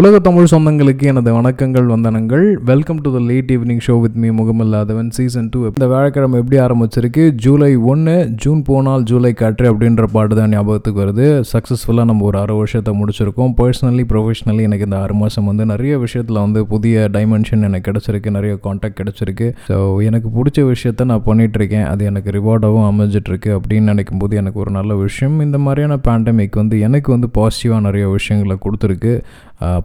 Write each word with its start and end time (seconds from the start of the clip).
உலக 0.00 0.18
தமிழ் 0.26 0.50
சொந்தங்களுக்கு 0.50 1.04
எனது 1.10 1.30
வணக்கங்கள் 1.36 1.88
வந்தனங்கள். 1.92 2.44
Welcome 2.68 3.00
to 3.04 3.08
the 3.16 3.18
late 3.30 3.50
evening 3.54 3.82
show 3.86 3.94
with 4.02 4.16
me 4.22 4.28
முகமல்லாதவன் 4.38 5.10
season 5.16 5.50
two 5.52 5.58
இந்த 5.70 5.86
வியாழக்கிழமை 5.90 6.36
எப்படி 6.42 6.58
ஆரம்பிச்சிருக்கு? 6.66 7.24
ஜூலை 7.44 7.68
ஒன்று 7.92 8.14
ஜூன் 8.42 8.60
போனால் 8.68 9.02
ஜூலை 9.10 9.32
காற்று 9.40 9.66
அப்படின்ற 9.72 10.04
பாட்டு 10.14 10.36
தான் 10.38 10.52
ஞாபகத்துக்கு 10.54 11.00
வருது. 11.02 11.26
சக்ஸஸ்ஃபுல்லாக 11.50 12.08
நம்ம 12.10 12.24
ஒரு 12.28 12.38
அரை 12.42 12.54
வருஷத்தை 12.60 12.94
முடிச்சிருக்கோம். 13.00 13.52
பர்சனலி 13.60 14.06
ப்ரொஃபஷ்னலி 14.12 14.64
எனக்கு 14.68 14.86
இந்த 14.88 14.98
ஆறு 15.02 15.16
மாதம் 15.22 15.50
வந்து 15.50 15.66
நிறைய 15.72 15.98
விஷயத்தில் 16.04 16.40
வந்து 16.44 16.62
புதிய 16.72 17.04
டைமென்ஷன் 17.18 17.66
எனக்கு 17.70 17.86
கிடச்சிருக்கு. 17.90 18.34
நிறைய 18.38 18.54
காண்டாக்ட் 18.68 18.98
கிடச்சிருக்கு. 19.02 19.50
ஸோ 19.68 19.76
எனக்கு 20.10 20.30
பிடிச்ச 20.38 20.66
விஷயத்த 20.72 21.08
நான் 21.12 21.26
பண்ணிகிட்ருக்கேன் 21.28 21.86
அது 21.92 22.10
எனக்கு 22.12 22.36
ரிவார்டாகவும் 22.38 22.88
அமைஞ்சிட்ருக்கு 22.92 23.52
அப்படின்னு 23.58 23.92
நினைக்கும் 23.94 24.22
போது 24.24 24.40
எனக்கு 24.44 24.64
ஒரு 24.64 24.74
நல்ல 24.78 24.98
விஷயம். 25.04 25.36
இந்த 25.48 25.60
மாதிரியான 25.66 26.00
பேண்டமிக் 26.08 26.60
வந்து 26.62 26.78
எனக்கு 26.88 27.10
வந்து 27.16 27.30
பாசிட்டிவாக 27.40 27.82
நிறைய 27.90 28.06
விஷயங்களை 28.16 28.58
கொடுத்துருக்கு. 28.66 29.14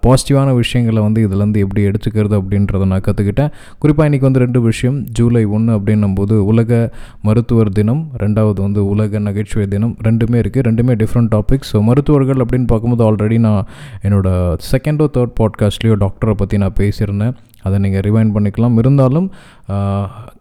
பாசிட்டிவான 0.05 0.49
விஷயங்களை 0.61 1.01
வந்து 1.07 1.21
இதுலேருந்து 1.27 1.63
எப்படி 1.65 1.81
எடுத்துக்கிறது 1.89 2.35
அப்படின்றத 2.39 2.87
நான் 2.91 3.05
கற்றுக்கிட்டேன் 3.07 3.51
குறிப்பாக 3.81 4.09
இன்றைக்கி 4.09 4.27
வந்து 4.27 4.43
ரெண்டு 4.45 4.61
விஷயம். 4.69 4.97
ஜூலை 5.19 5.43
ஒன்று 5.57 5.71
அப்படின்னும் 5.77 6.15
போது 6.19 6.37
உலக 6.51 6.79
மருத்துவர் 7.27 7.71
தினம் 7.79 8.03
ரெண்டாவது 8.23 8.59
வந்து 8.67 8.83
உலக 8.93 9.19
நகைச்சுவை 9.27 9.67
தினம் 9.75 9.95
ரெண்டுமே 10.07 10.39
இருக்குது 10.43 10.67
ரெண்டுமே 10.69 10.95
டிஃப்ரெண்ட் 11.03 11.31
டாபிக்ஸ் 11.35 11.71
ஸோ 11.73 11.79
மருத்துவர்கள் 11.89 12.43
அப்படின்னு 12.45 12.69
பார்க்கும்போது 12.71 13.05
ஆல்ரெடி 13.09 13.39
நான் 13.47 13.67
என்னோடய 14.07 14.55
செகண்டோ 14.71 15.07
தேர்ட் 15.17 15.35
பாட்காஸ்ட்லேயோ 15.41 15.97
டாக்டரை 16.05 16.35
பற்றி 16.41 16.57
நான் 16.63 16.77
பேசியிருந்தேன். 16.79 17.35
அதை 17.67 17.77
நீங்கள் 17.83 18.03
ரிவைண்ட் 18.07 18.33
பண்ணிக்கலாம். 18.35 18.75
இருந்தாலும் 18.81 19.27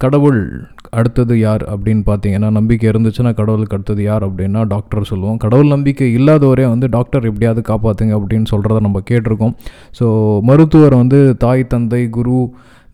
கடவுள் 0.02 0.40
அடுத்தது 0.90 1.38
யார் 1.38 1.62
அப்படின்னு 1.62 2.02
பார்த்தீங்கன்னா 2.06 2.50
நம்பிக்கை 2.50 2.90
இருந்துச்சுன்னா 2.90 3.34
கடவுளுக்கு 3.34 3.74
அடுத்தது 3.74 4.02
யார் 4.02 4.28
அப்படின்னா 4.28 4.66
டாக்டர் 4.66 5.04
சொல்லுவோம். 5.04 5.36
கடவுள் 5.36 5.66
நம்பிக்கை 5.66 6.16
இல்லாதவரே 6.16 6.68
வந்து 6.68 6.88
டாக்டர் 6.88 7.24
எப்படியாவது 7.24 7.62
காப்பாற்றுங்க 7.68 8.14
அப்படின்னு 8.20 8.46
சொல்கிறத 8.50 8.80
நம்ம 8.80 9.00
கேட்டிருக்கோம். 9.10 9.54
ஸோ 10.00 10.06
மருத்துவர் 10.42 10.94
வந்து 10.94 11.36
தாய் 11.36 11.66
தந்தை 11.66 12.08
குரு 12.08 12.52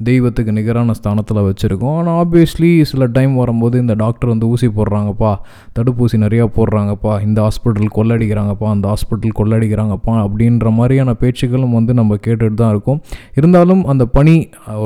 தெய்வத்துக்கு 0.09 0.53
நிகரான 0.59 0.95
ஸ்தானத்தில் 0.99 1.41
வச்சுருக்கோம். 1.49 1.97
ஆனால் 2.01 2.19
ஆப்வியஸ்லி 2.23 2.71
சில 2.91 3.07
டைம் 3.17 3.35
வரும்போது 3.43 3.77
இந்த 3.85 3.95
டாக்டர் 4.03 4.33
வந்து 4.33 4.49
ஊசி 4.53 4.69
போடுறாங்கப்பா 4.79 5.33
தடுப்பூசி 5.79 6.19
நிறையா 6.25 6.47
போடுறாங்கப்பா 6.59 7.15
இந்த 7.27 7.39
ஹாஸ்பிட்டல் 7.47 7.95
கொள்ளடிக்கிறாங்கப்பா 7.99 8.69
அந்த 8.75 8.87
ஹாஸ்பிட்டல் 8.93 9.37
கொள்ளடிக்கிறாங்கப்பா 9.41 10.15
அப்படின்ற 10.27 10.71
மாதிரியான 10.81 11.17
பேச்சுக்களும் 11.23 11.77
வந்து 11.79 11.95
நம்ம 12.01 12.19
கேட்டுட்டு 12.27 12.61
தான் 12.63 12.75
இருக்கோம். 12.77 13.01
இருந்தாலும் 13.39 13.83
அந்த 13.95 14.07
பணி 14.19 14.37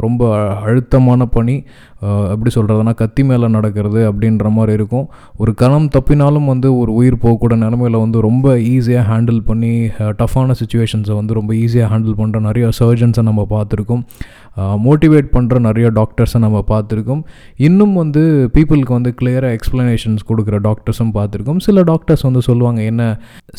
ரொம்ப 0.06 0.22
அழுத்தமான 0.69 1.28
பணி 1.36 1.56
எப்படி 2.33 2.50
சொல்கிறதுனா 2.55 2.92
கத்தி 3.00 3.23
மேலே 3.28 3.47
நடக்கிறது 3.55 4.00
அப்படின்ற 4.08 4.48
மாதிரி 4.56 4.73
இருக்கும். 4.78 5.06
ஒரு 5.42 5.52
கணம் 5.61 5.86
தப்பினாலும் 5.95 6.48
வந்து 6.52 6.69
ஒரு 6.80 6.91
உயிர் 7.00 7.17
போகக்கூட 7.23 7.55
நிலமையில் 7.62 8.02
வந்து 8.02 8.19
ரொம்ப 8.27 8.52
ஈஸியாக 8.73 9.05
ஹேண்டில் 9.11 9.41
பண்ணி 9.48 9.73
டஃப்பான 10.20 10.56
சுச்சுவேஷன்ஸை 10.61 11.14
வந்து 11.20 11.39
ரொம்ப 11.39 11.52
ஈஸியாக 11.62 11.89
ஹேண்டில் 11.92 12.19
பண்ணுற 12.20 12.41
நிறைய 12.48 12.69
சர்ஜன்ஸை 12.80 13.25
நம்ம 13.30 13.45
பார்த்துருக்கோம். 13.55 14.02
மோட்டிவேட் 14.84 15.28
பண்ணுற 15.34 15.58
நிறைய 15.66 15.86
டாக்டர்ஸை 15.98 16.38
நம்ம 16.44 16.58
பார்த்துருக்கோம். 16.72 17.22
இன்னும் 17.68 17.94
வந்து 18.02 18.22
பீப்புளுக்கு 18.54 18.94
வந்து 18.98 19.10
கிளியராக 19.20 19.56
எக்ஸ்ப்ளனேஷன்ஸ் 19.58 20.22
கொடுக்குற 20.30 20.58
டாக்டர்ஸும் 20.68 21.12
பார்த்துருக்கோம். 21.18 21.60
சில 21.66 21.82
டாக்டர்ஸ் 21.90 22.24
வந்து 22.28 22.42
சொல்லுவாங்க 22.48 22.80
என்ன 22.90 23.02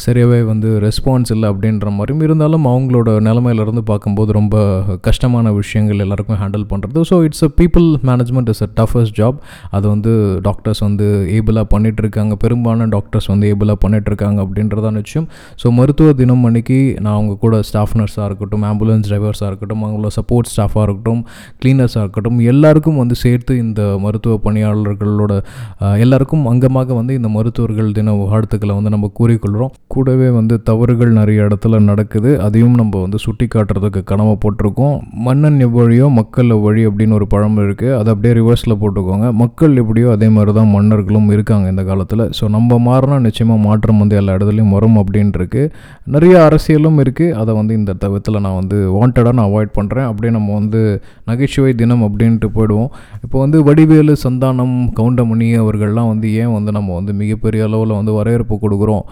சரியாகவே 0.06 0.40
வந்து 0.52 0.70
ரெஸ்பான்ஸ் 0.86 1.32
இல்லை 1.36 1.48
அப்படின்ற 1.52 1.92
மாதிரியும். 1.98 2.24
இருந்தாலும் 2.28 2.66
அவங்களோட 2.74 3.10
நிலமையிலேருந்து 3.28 3.84
பார்க்கும்போது 3.92 4.32
ரொம்ப 4.40 4.56
கஷ்டமான 5.08 5.52
விஷயங்கள் 5.60 6.04
எல்லாருக்கும் 6.06 6.40
ஹேண்டில் 6.44 6.66
பண்ணுறது 6.72 7.04
so 7.12 7.18
it's 7.28 7.46
a 7.48 7.52
people 7.62 7.88
management 8.10 8.50
is 8.54 8.64
a 8.68 8.70
toughest 8.80 9.16
job 9.20 9.38
அது 9.78 9.86
வந்து 9.94 10.14
டாக்டர்ஸ் 10.48 10.82
வந்து 10.88 11.08
ஏபிளாக 11.38 11.68
பண்ணிகிட்ருக்காங்க 11.74 12.34
பெரும்பாலான 12.46 12.90
டாக்டர்ஸ் 12.96 13.30
வந்து 13.34 13.46
ஏபிளாக 13.54 13.80
பண்ணிகிட்ருக்காங்க 13.86 14.40
அப்படின்றதான் 14.46 14.98
நிச்சயம். 15.02 15.28
ஸோ 15.64 15.70
மருத்துவ 15.80 16.14
தினம் 16.24 16.44
அன்னைக்கு 16.50 16.80
நான் 17.04 17.14
அவங்க 17.14 17.36
கூட 17.46 17.62
ஸ்டாஃப் 17.70 17.96
நர்ஸாக 18.02 18.28
இருக்கட்டும் 18.30 18.66
ஆம்புலன்ஸ் 18.72 19.08
டிரைவர்ஸாக 19.10 19.52
இருக்கட்டும் 19.52 19.84
அவங்களோட 19.86 20.12
சப்போர்ட் 20.20 20.52
ஸ்டாஃபாக 20.54 20.86
இருக்கட்டும் 20.88 21.22
கிளீனர்ஸாக 21.62 22.04
இருக்கட்டும் 22.04 22.40
எல்லாருக்கும் 22.54 23.00
வந்து 23.02 23.18
சேர்த்து 23.24 23.54
இந்த 23.64 23.82
மருத்துவ 24.06 24.36
பணியாளர்களோட 24.46 25.34
எல்லாருக்கும் 26.04 26.46
அங்கமாக 26.52 26.94
வந்து 27.00 27.14
இந்த 27.20 27.30
மருத்துவர்கள் 27.36 27.94
தின 27.98 28.16
வாழ்த்துக்களை 28.24 28.74
வந்து 28.80 28.94
நம்ம 28.96 29.12
கூறிக்கொள்கிறோம். 29.20 29.72
கூடவே 29.94 30.30
வந்து 30.40 30.56
தவறுகள் 30.70 31.12
நிறைய 31.20 31.46
இடத்துல 31.48 31.80
நடக்குது. 31.90 32.32
அதையும் 32.46 32.76
நம்ம 32.82 33.02
வந்து 33.06 33.20
சுட்டி 33.26 33.46
காட்டுறதுக்கு 33.56 34.02
கடமை 34.12 34.36
போட்டிருக்கோம். 34.44 34.96
மன்னன் 35.28 35.60
எவ்வழியோ 35.68 36.08
மக்கள் 36.20 36.54
வழி 36.66 36.84
அப்படின்னு 36.90 37.18
ஒரு 37.20 37.28
பழம் 37.34 37.58
இருக்குது 37.66 37.96
அதை 38.00 38.10
அப்படியே 38.14 38.34
ரிவர்ஸில் 38.40 38.80
போட்டுக்கோங்க. 38.82 39.28
மக்கள் 39.42 39.74
எப்படியோ 39.82 40.08
அதே 40.16 40.28
மாதிரி 40.36 40.52
தான் 40.60 40.72
மன்னர்களும் 40.76 41.30
இருக்காங்க 41.36 41.68
இந்த 41.74 41.84
காலத்தில். 41.90 42.24
ஸோ 42.38 42.44
நம்ம 42.56 42.80
மாறினா 42.88 43.18
நிச்சயமாக 43.28 43.60
மாற்றம் 43.68 44.02
வந்து 44.04 44.18
எல்லா 44.22 44.36
இடத்துலையும் 44.38 44.74
வரும் 44.78 44.98
அப்படின்ட்டுருக்கு 45.02 45.64
நிறைய 46.16 46.36
அரசியலும் 46.48 47.00
இருக்குது 47.04 47.36
அதை 47.42 47.52
வந்து 47.60 47.74
இந்த 47.80 47.96
தவிரத்தில் 48.04 48.44
நான் 48.46 48.60
வந்து 48.62 48.78
வாண்டடாக 48.98 49.36
நான் 49.38 49.50
அவாய்ட் 49.50 49.76
பண்ணுறேன் 49.80 50.08
அப்படியே 50.10 50.34
நம்ம 50.38 50.54
வந்து 50.60 50.77
வந்து 50.78 51.02
நகைச்சுவை 51.30 51.72
தினம் 51.82 52.04
அப்படின்ட்டு 52.08 52.48
போயிடுவோம். 52.56 52.90
இப்போ 53.26 53.38
வந்து 53.44 53.58
வடிவேலு 53.64 54.14
சந்தானம் 54.24 54.76
கவுண்டமணி 55.00 55.48
அவர்கள்லாம் 55.62 56.10
வந்து 56.12 56.28
ஏன் 56.42 56.54
வந்து 56.58 56.72
நம்ம 56.78 56.96
வந்து 57.00 57.14
மிகப்பெரிய 57.22 57.64
அளவில் 57.68 57.98
வந்து 58.00 58.14
வரவேற்பு 58.20 58.56
கொடுக்குறோம்? 58.64 59.04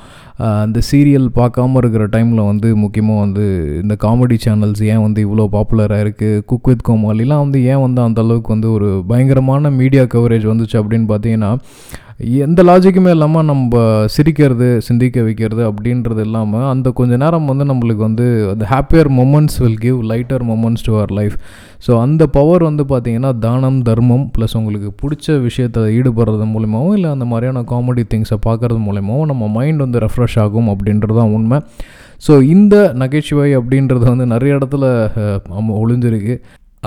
அந்த 0.66 0.80
சீரியல் 0.90 1.28
பார்க்காம 1.40 1.78
இருக்கிற 1.82 2.06
டைமில் 2.16 2.48
வந்து 2.52 2.70
முக்கியமாக 2.84 3.20
வந்து 3.26 3.46
இந்த 3.84 3.96
காமெடி 4.06 4.38
சேனல்ஸ் 4.46 4.84
ஏன் 4.94 5.04
வந்து 5.06 5.20
இவ்வளோ 5.28 5.46
பாப்புலராக 5.58 6.06
இருக்குது 6.06 6.42
குக் 6.52 6.70
வித் 6.70 6.88
கோமாலிலாம் 6.90 7.44
வந்து 7.46 7.60
ஏன் 7.74 7.84
வந்து 7.86 8.02
அந்தளவுக்கு 8.08 8.52
வந்து 8.56 8.70
ஒரு 8.72 8.90
பயங்கரமான 9.12 9.72
மீடியா 9.82 10.06
கவரேஜ் 10.16 10.52
வந்துச்சு 10.52 10.78
அப்படின்னு 10.82 11.08
பார்த்தீங்கன்னா 11.14 11.52
எந்த 12.20 12.60
லாஜிக்குமே 12.64 13.10
இல்லாமல் 13.10 13.48
நம்ம 13.50 13.80
சிரிக்கிறது 14.06 14.68
சிந்திக்க 14.82 15.24
வைக்கிறது 15.24 15.64
அப்படின்றது 15.70 16.22
இல்லாமல் 16.28 16.68
அந்த 16.74 16.92
கொஞ்ச 16.92 17.18
நேரம் 17.18 17.50
வந்து 17.52 17.66
நம்மளுக்கு 17.66 18.04
வந்து 18.06 18.26
அந்த 18.52 18.66
happier 18.66 19.10
moments 19.18 19.58
will 19.64 19.80
give 19.80 19.98
lighter 20.12 20.44
moments 20.44 20.86
to 20.86 20.94
our 20.98 21.12
life 21.12 21.36
so 21.88 21.92
அந்த 22.02 22.24
பவர் 22.28 22.64
வந்து 22.64 22.84
பார்த்திங்கன்னா 22.92 23.32
தானம் 23.40 23.82
தர்மம் 23.90 24.26
ப்ளஸ் 24.38 24.56
உங்களுக்கு 24.56 24.92
பிடிச்ச 25.02 25.38
விஷயத்தை 25.42 25.84
ஈடுபடுறது 25.98 26.48
மூலியமாகவும் 26.54 26.96
இல்லை 27.00 27.12
அந்த 27.12 27.28
மாதிரியான 27.32 27.66
காமெடி 27.74 28.06
திங்ஸை 28.14 28.40
பார்க்குறது 28.48 28.82
மூலியமாகவும் 28.88 29.30
நம்ம 29.32 29.52
மைண்ட் 29.58 29.86
வந்து 29.86 30.04
ரெஃப்ரெஷ் 30.08 30.40
ஆகும் 30.46 30.72
அப்படின்றது 30.74 31.18
தான் 31.20 31.34
உண்மை. 31.40 31.60
ஸோ 32.28 32.34
இந்த 32.56 32.76
நகைச்சுவை 33.02 33.50
அப்படின்றது 33.60 34.06
வந்து 34.14 34.26
நிறைய 34.26 34.60
இடத்துல 34.60 34.86
ஒளிஞ்சிருக்கு. 35.84 36.36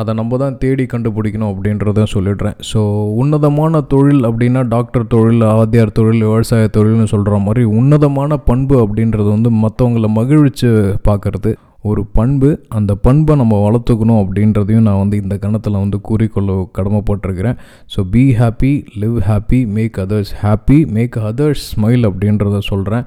அதை 0.01 0.13
நம்ம 0.21 0.39
தான் 0.43 0.59
தேடி 0.63 0.85
கண்டுபிடிக்கணும் 0.93 1.51
அப்படின்றத 1.53 2.07
சொல்லிடுறேன். 2.15 2.57
ஸோ 2.71 2.81
உன்னதமான 3.23 3.81
தொழில் 3.95 4.23
அப்படின்னா 4.29 4.63
டாக்டர் 4.75 5.07
தொழில் 5.15 5.45
ஆத்தியார் 5.53 5.97
தொழில் 5.99 6.27
விவசாய 6.29 6.67
தொழில்னு 6.77 7.07
சொல்கிற 7.15 7.39
மாதிரி 7.47 7.65
உன்னதமான 7.79 8.41
பண்பு 8.51 8.77
அப்படின்றது 8.85 9.29
வந்து 9.37 9.53
மற்றவங்களை 9.65 10.11
மகிழ்ச்சி 10.21 10.69
பார்க்குறது. 11.09 11.53
ஒரு 11.91 12.03
பண்பு 12.19 12.51
அந்த 12.79 12.93
பண்பை 13.07 13.35
நம்ம 13.41 13.55
வளர்த்துக்கணும் 13.67 14.21
அப்படின்றதையும் 14.23 14.87
நான் 14.89 15.01
வந்து 15.03 15.17
இந்த 15.25 15.35
கணத்தில் 15.45 15.81
வந்து 15.83 15.99
கூறிக்கொள்ள 16.09 16.57
கடமைப்பட்டிருக்கிறேன். 16.79 17.59
So 17.95 18.03
be 18.15 18.25
happy 18.41 18.73
live 19.03 19.19
happy 19.29 19.61
make 19.77 19.99
others 20.05 20.33
happy 20.45 20.79
make 20.97 21.19
others 21.31 21.65
smile 21.73 22.05
அப்படின்றத 22.11 22.61
சொல்கிறேன் 22.71 23.05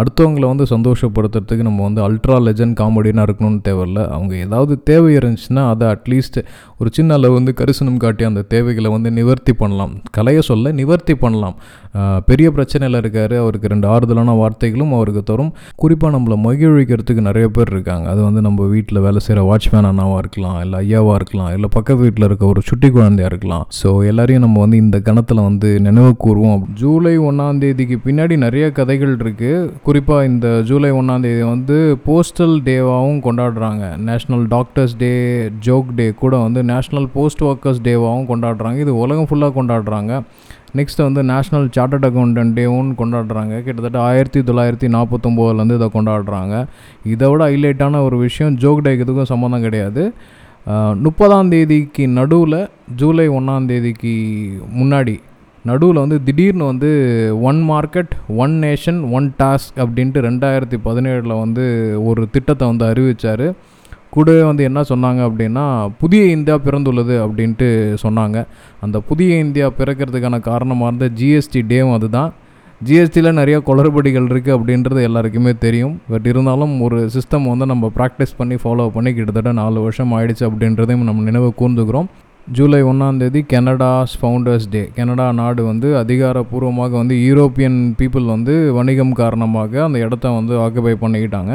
அடுத்தவங்களை 0.00 0.46
வந்து 0.52 0.66
சந்தோஷப்படுத்துறதுக்கு 0.74 1.68
நம்ம 1.68 1.82
வந்து 1.88 2.02
அல்ட்ரா 2.06 2.38
லெஜண்ட் 2.46 2.78
காமெடினா 2.82 3.24
இருக்கணும்னு 3.28 3.62
தேவையில்ல. 3.68 4.00
அவங்க 4.16 4.34
ஏதாவது 4.46 4.76
தேவை 4.90 5.10
இருந்துச்சுன்னா 5.20 5.64
அதை 5.74 5.86
அட்லீஸ்ட் 5.94 6.38
ஒரு 6.80 6.90
சின்ன 6.98 7.14
அளவு 7.18 7.34
வந்து 7.38 7.52
கரிசனம் 7.60 8.00
காட்டி 8.04 8.24
அந்த 8.30 8.42
தேவைகளை 8.54 8.88
வந்து 8.96 9.10
நிவர்த்தி 9.18 9.52
பண்ணலாம். 9.62 9.94
கலையை 10.16 10.42
சொல்ல 10.50 10.72
நிவர்த்தி 10.80 11.14
பண்ணலாம். 11.22 11.56
பெரிய 12.28 12.48
பிரச்சனையில் 12.56 12.98
இருக்கார். 13.00 13.34
அவருக்கு 13.42 13.70
ரெண்டு 13.72 13.86
ஆறுதலான 13.92 14.34
வார்த்தைகளும் 14.40 14.92
அவருக்கு 14.96 15.22
தரும். 15.30 15.52
குறிப்பாக 15.82 16.10
நம்மளை 16.16 16.36
மகிழ்விக்கிறதுக்கு 16.46 17.22
நிறைய 17.28 17.46
பேர் 17.56 17.72
இருக்காங்க. 17.74 18.06
அது 18.12 18.20
வந்து 18.26 18.40
நம்ம 18.46 18.66
வீட்டில் 18.74 19.02
வேலை 19.06 19.20
செய்கிற 19.26 19.44
வாட்ச்மேன் 19.48 19.88
அண்ணாவாக 19.90 20.22
இருக்கலாம் 20.22 20.58
இல்லை 20.64 20.78
ஐயாவாக 20.84 21.18
இருக்கலாம் 21.20 21.52
இல்லை 21.56 21.70
பக்கத்து 21.76 22.02
வீட்டில் 22.04 22.26
இருக்க 22.28 22.44
ஒரு 22.52 22.62
சுட்டி 22.68 22.90
குழந்தையாக 22.96 23.30
இருக்கலாம். 23.32 23.64
ஸோ 23.80 23.88
எல்லாரையும் 24.10 24.44
நம்ம 24.46 24.60
வந்து 24.64 24.80
இந்த 24.84 24.98
கணத்தில் 25.08 25.42
வந்து 25.48 25.70
நினைவு 25.86 26.12
கூறுவோம். 26.26 26.62
ஜூலை 26.82 27.14
ஒன்றாம் 27.28 27.60
தேதிக்கு 27.64 27.98
பின்னாடி 28.06 28.36
நிறைய 28.46 28.66
கதைகள் 28.78 29.14
இருக்குது 29.22 29.70
குறிப்பாக 29.88 30.28
இந்த 30.32 30.48
ஜூலை 30.70 30.92
ஒன்றாம் 31.00 31.24
தேதி 31.26 31.42
வந்து 31.54 31.78
போஸ்டல் 32.08 32.56
டேவாகவும் 32.68 33.22
கொண்டாடுறாங்க. 33.28 33.84
National 34.10 34.44
doctors 34.56 34.96
day 35.04 35.12
joke 35.68 35.90
day 36.00 36.08
கூட 36.22 36.34
வந்து 36.46 36.62
நேஷ்னல் 36.72 37.08
போஸ்ட் 37.16 37.44
ஒர்க்கர்ஸ் 37.50 37.82
டேவாகவும் 37.88 38.30
கொண்டாடுறாங்க. 38.32 38.78
இது 38.86 38.94
உலகம் 39.04 39.28
ஃபுல்லாக 39.30 39.56
கொண்டாடுறாங்க. 39.58 40.12
நெக்ஸ்ட் 40.78 41.02
வந்து 41.06 41.22
நேஷ்னல் 41.30 41.68
சார்ட்டர்ட் 41.76 42.06
அக்கௌண்டன்ட் 42.08 42.54
டேவும் 42.58 42.90
கொண்டாடுறாங்க. 43.00 43.54
கிட்டத்தட்ட 43.66 43.98
ஆயிரத்தி 44.08 44.40
தொள்ளாயிரத்தி 44.48 44.88
நாற்பத்தொம்போதுலேருந்து 44.96 45.78
இதை 45.80 45.88
கொண்டாடுறாங்க. 45.96 46.54
இதை 47.14 47.28
விட 47.32 47.44
ஹைலைட்டான 47.50 48.02
ஒரு 48.08 48.18
விஷயம் 48.26 48.58
ஜோக் 48.64 48.82
டேக்கு 48.86 49.04
இதுக்கும் 49.06 49.30
சம்மந்தம் 49.32 49.64
கிடையாது. 49.68 50.04
முப்பதாம் 51.06 51.50
தேதிக்கு 51.54 52.04
நடுவில் 52.18 52.60
ஜூலை 53.00 53.26
ஒன்றாம் 53.38 53.68
தேதிக்கு 53.70 54.12
முன்னாடி 54.78 55.16
நடுவில் 55.64 56.00
வந்து 56.02 56.16
திடீர்னு 56.26 56.64
வந்து 56.70 56.90
one 57.48 57.60
market 57.70 58.12
one 58.42 58.54
nation 58.64 59.00
one 59.16 59.26
task 59.40 59.78
அப்படின்ட்டு 59.84 60.24
ரெண்டாயிரத்தி 60.28 60.78
பதினேழில் 60.86 61.34
வந்து 61.44 61.64
ஒரு 62.08 62.22
திட்டத்தை 62.34 62.64
வந்து 62.70 62.84
அறிவித்தார் 62.90 63.46
கூடவே 64.10 64.42
வந்து 64.42 64.62
என்ன 64.64 64.80
சொன்னாங்க 64.80 65.20
அப்படின்னா 65.28 65.64
புதிய 65.98 66.24
இந்தியா 66.24 66.58
பிறந்துள்ளது 66.58 67.16
அப்படின்ட்டு 67.24 67.68
சொன்னாங்க. 68.02 68.46
அந்த 68.80 69.00
புதிய 69.00 69.38
இந்தியா 69.38 69.66
பிறக்கிறதுக்கான 69.78 70.40
காரணமாக 70.40 70.90
இருந்த 70.90 71.08
ஜிஎஸ்டி 71.22 71.62
டேவும் 71.72 71.96
அதுதான். 71.98 72.30
ஜிஎஸ்டியில் 72.86 73.38
நிறைய 73.40 73.62
குளறுபடிகள் 73.66 74.26
இருக்குது 74.32 74.56
அப்படின்றது 74.56 75.02
எல்லாருக்குமே 75.02 75.52
தெரியும். 75.64 76.00
பட் 76.08 76.26
இருந்தாலும் 76.26 76.80
ஒரு 76.80 76.98
சிஸ்டம் 77.14 77.48
வந்து 77.48 77.66
நம்ம 77.66 77.90
ப்ராக்டிஸ் 77.96 78.36
பண்ணி 78.36 78.54
ஃபாலோ 78.54 78.88
பண்ணி 78.88 79.12
கிட்டத்தட்ட 79.14 79.52
நாலு 79.52 79.80
வருஷம் 79.80 80.12
ஆயிடுச்சு 80.12 80.44
அப்படின்றதையும் 80.48 81.08
நம்ம 81.10 81.22
நினைவு 81.22 81.52
கூர்ந்துக்கிறோம். 81.60 82.08
ஜூலை 82.56 82.78
ஒன்றாந்தேதி 82.90 83.40
கனடாஸ் 83.50 84.12
ஃபவுண்டர்ஸ் 84.20 84.66
டே. 84.74 84.82
கனடா 84.98 85.26
நாடு 85.38 85.62
வந்து 85.68 85.88
அதிகாரப்பூர்வமாக 86.00 86.92
வந்து 87.00 87.16
யூரோப்பியன் 87.24 87.76
பீப்புள் 87.98 88.26
வந்து 88.34 88.54
வணிகம் 88.76 89.12
காரணமாக 89.18 89.82
அந்த 89.86 89.98
இடத்த 90.04 90.30
வந்து 90.36 90.54
ஆக்குபை 90.64 90.94
பண்ணிக்கிட்டாங்க. 91.02 91.52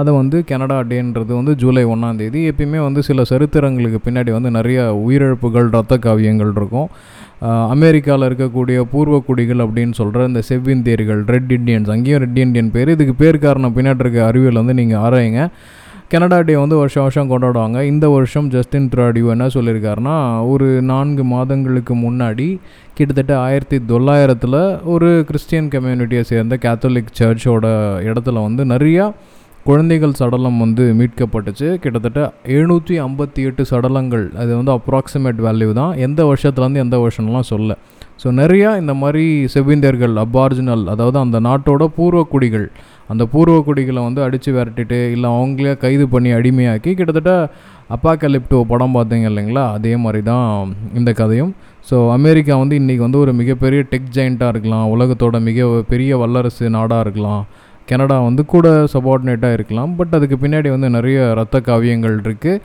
அதை 0.00 0.12
வந்து 0.18 0.38
கனடா 0.50 0.78
டேன்றது 0.90 1.32
வந்து 1.38 1.54
ஜூலை 1.62 1.84
ஒன்றாந்தேதி 1.92 2.42
எப்பயுமே 2.50 2.82
வந்து 2.88 3.02
சில 3.08 3.24
சரித்திரங்களுக்கு 3.32 4.00
பின்னாடி 4.08 4.32
வந்து 4.36 4.52
நிறைய 4.58 4.80
உயிரிழப்புகள் 5.06 5.70
ரத்த 5.76 5.98
காவியங்கள் 6.06 6.52
இருக்கும். 6.58 6.90
அமெரிக்காவில் 7.76 8.28
இருக்கக்கூடிய 8.28 8.78
பூர்வக்குடிகள் 8.92 9.64
அப்படின்னு 9.64 9.96
சொல்கிற 10.00 10.28
இந்த 10.32 10.42
செவ்விந்தியர்கள் 10.50 11.22
ரெட் 11.34 11.50
இண்டியன்ஸ் 11.58 11.90
அங்கேயும் 11.96 12.22
ரெட் 12.26 12.38
இண்டியன் 12.44 12.70
பேர். 12.76 12.94
இதுக்கு 12.96 13.16
பேர் 13.24 13.44
காரணம் 13.48 13.76
பின்னாடி 13.78 14.02
இருக்க 14.06 14.20
அறிவியல் 14.30 14.62
வந்து 14.62 14.78
நீங்கள் 14.82 15.02
ஆராயுங்க. 15.06 15.42
கனடா 16.12 16.36
டே 16.48 16.54
வந்து 16.56 16.76
வருஷம் 16.80 17.04
வருஷம் 17.04 17.30
கொண்டாடுவாங்க. 17.30 17.78
இந்த 17.92 18.06
வருஷம் 18.08 18.48
ஜஸ்டின் 18.54 18.86
த்ராடியூ 18.92 19.26
என்ன 19.34 19.46
சொல்லியிருக்காருன்னா 19.54 20.16
ஒரு 20.52 20.66
நான்கு 20.90 21.24
மாதங்களுக்கு 21.30 21.94
முன்னாடி 22.02 22.46
கிட்டத்தட்ட 22.96 23.32
ஆயிரத்தி 23.46 23.78
தொள்ளாயிரத்தில் 23.90 24.58
ஒரு 24.92 25.08
கிறிஸ்டியன் 25.30 25.70
கம்யூனிட்டியை 25.72 26.22
சேர்ந்த 26.30 26.58
கேத்தலிக் 26.66 27.10
சர்ச்சோட 27.20 27.66
இடத்துல 28.10 28.44
வந்து 28.46 28.64
நிறையா 28.74 29.06
குழந்தைகள் 29.68 30.16
சடலம் 30.20 30.58
வந்து 30.64 30.84
மீட்கப்பட்டுச்சு. 30.98 31.68
கிட்டத்தட்ட 31.84 32.20
எழுநூற்றி 32.56 32.96
ஐம்பத்தி 33.06 33.42
எட்டு 33.48 33.62
சடலங்கள் 33.70 34.26
அது 34.42 34.50
வந்து 34.58 34.72
அப்ராக்சிமேட் 34.78 35.40
வேல்யூ 35.46 35.70
தான். 35.82 35.94
எந்த 36.06 36.20
வருஷத்துலேருந்து 36.30 36.84
எந்த 36.86 36.98
வருஷம்லாம் 37.04 37.50
சொல்ல. 37.52 37.78
ஸோ 38.22 38.28
நிறையா 38.42 38.68
இந்த 38.82 38.94
மாதிரி 39.00 39.24
செவிந்தியர்கள் 39.54 40.14
அபார்ஜினல் 40.26 40.84
அதாவது 40.92 41.18
அந்த 41.24 41.40
நாட்டோட 41.48 41.84
பூர்வக்குடிகள் 41.96 42.68
அந்த 43.12 43.24
பூர்வக்குடிகளை 43.32 44.00
வந்து 44.08 44.20
அடித்து 44.26 44.50
விரட்டிட்டு 44.56 44.98
இல்லை 45.14 45.28
அவங்களே 45.36 45.74
கைது 45.84 46.06
பண்ணி 46.14 46.30
அடிமையாக்கி 46.38 46.92
கிட்டத்தட்ட 47.00 47.32
அப்பா 47.94 48.12
கலிப்டோ 48.22 48.60
படம் 48.70 48.94
பார்த்தீங்க 48.96 49.26
இல்லைங்களா? 49.30 49.64
அதே 49.76 49.92
மாதிரி 50.04 50.20
தான் 50.30 50.46
இந்த 51.00 51.10
கதையும். 51.20 51.52
ஸோ 51.90 51.96
அமெரிக்கா 52.14 52.54
வந்து 52.62 52.78
இன்றைக்கி 52.80 53.02
வந்து 53.06 53.22
ஒரு 53.24 53.32
மிகப்பெரிய 53.40 53.80
டெக் 53.92 54.10
ஜெயிண்ட்டாக 54.16 54.52
இருக்கலாம். 54.54 54.86
உலகத்தோட 54.94 55.38
மிக 55.48 55.66
பெரிய 55.92 56.16
வல்லரசு 56.22 56.70
நாடாக 56.76 57.04
இருக்கலாம். 57.04 57.44
கனடா 57.88 58.16
வந்து 58.26 58.42
கூட 58.52 58.68
சபார்டினேட்டாக 58.94 59.56
இருக்கலாம். 59.56 59.90
பட் 59.98 60.14
அதுக்கு 60.18 60.36
பின்னாடி 60.44 60.68
வந்து 60.74 60.88
நிறைய 60.96 61.18
ரத்த 61.40 61.56
காவியங்கள் 61.68 62.16
இருக்குது 62.24 62.62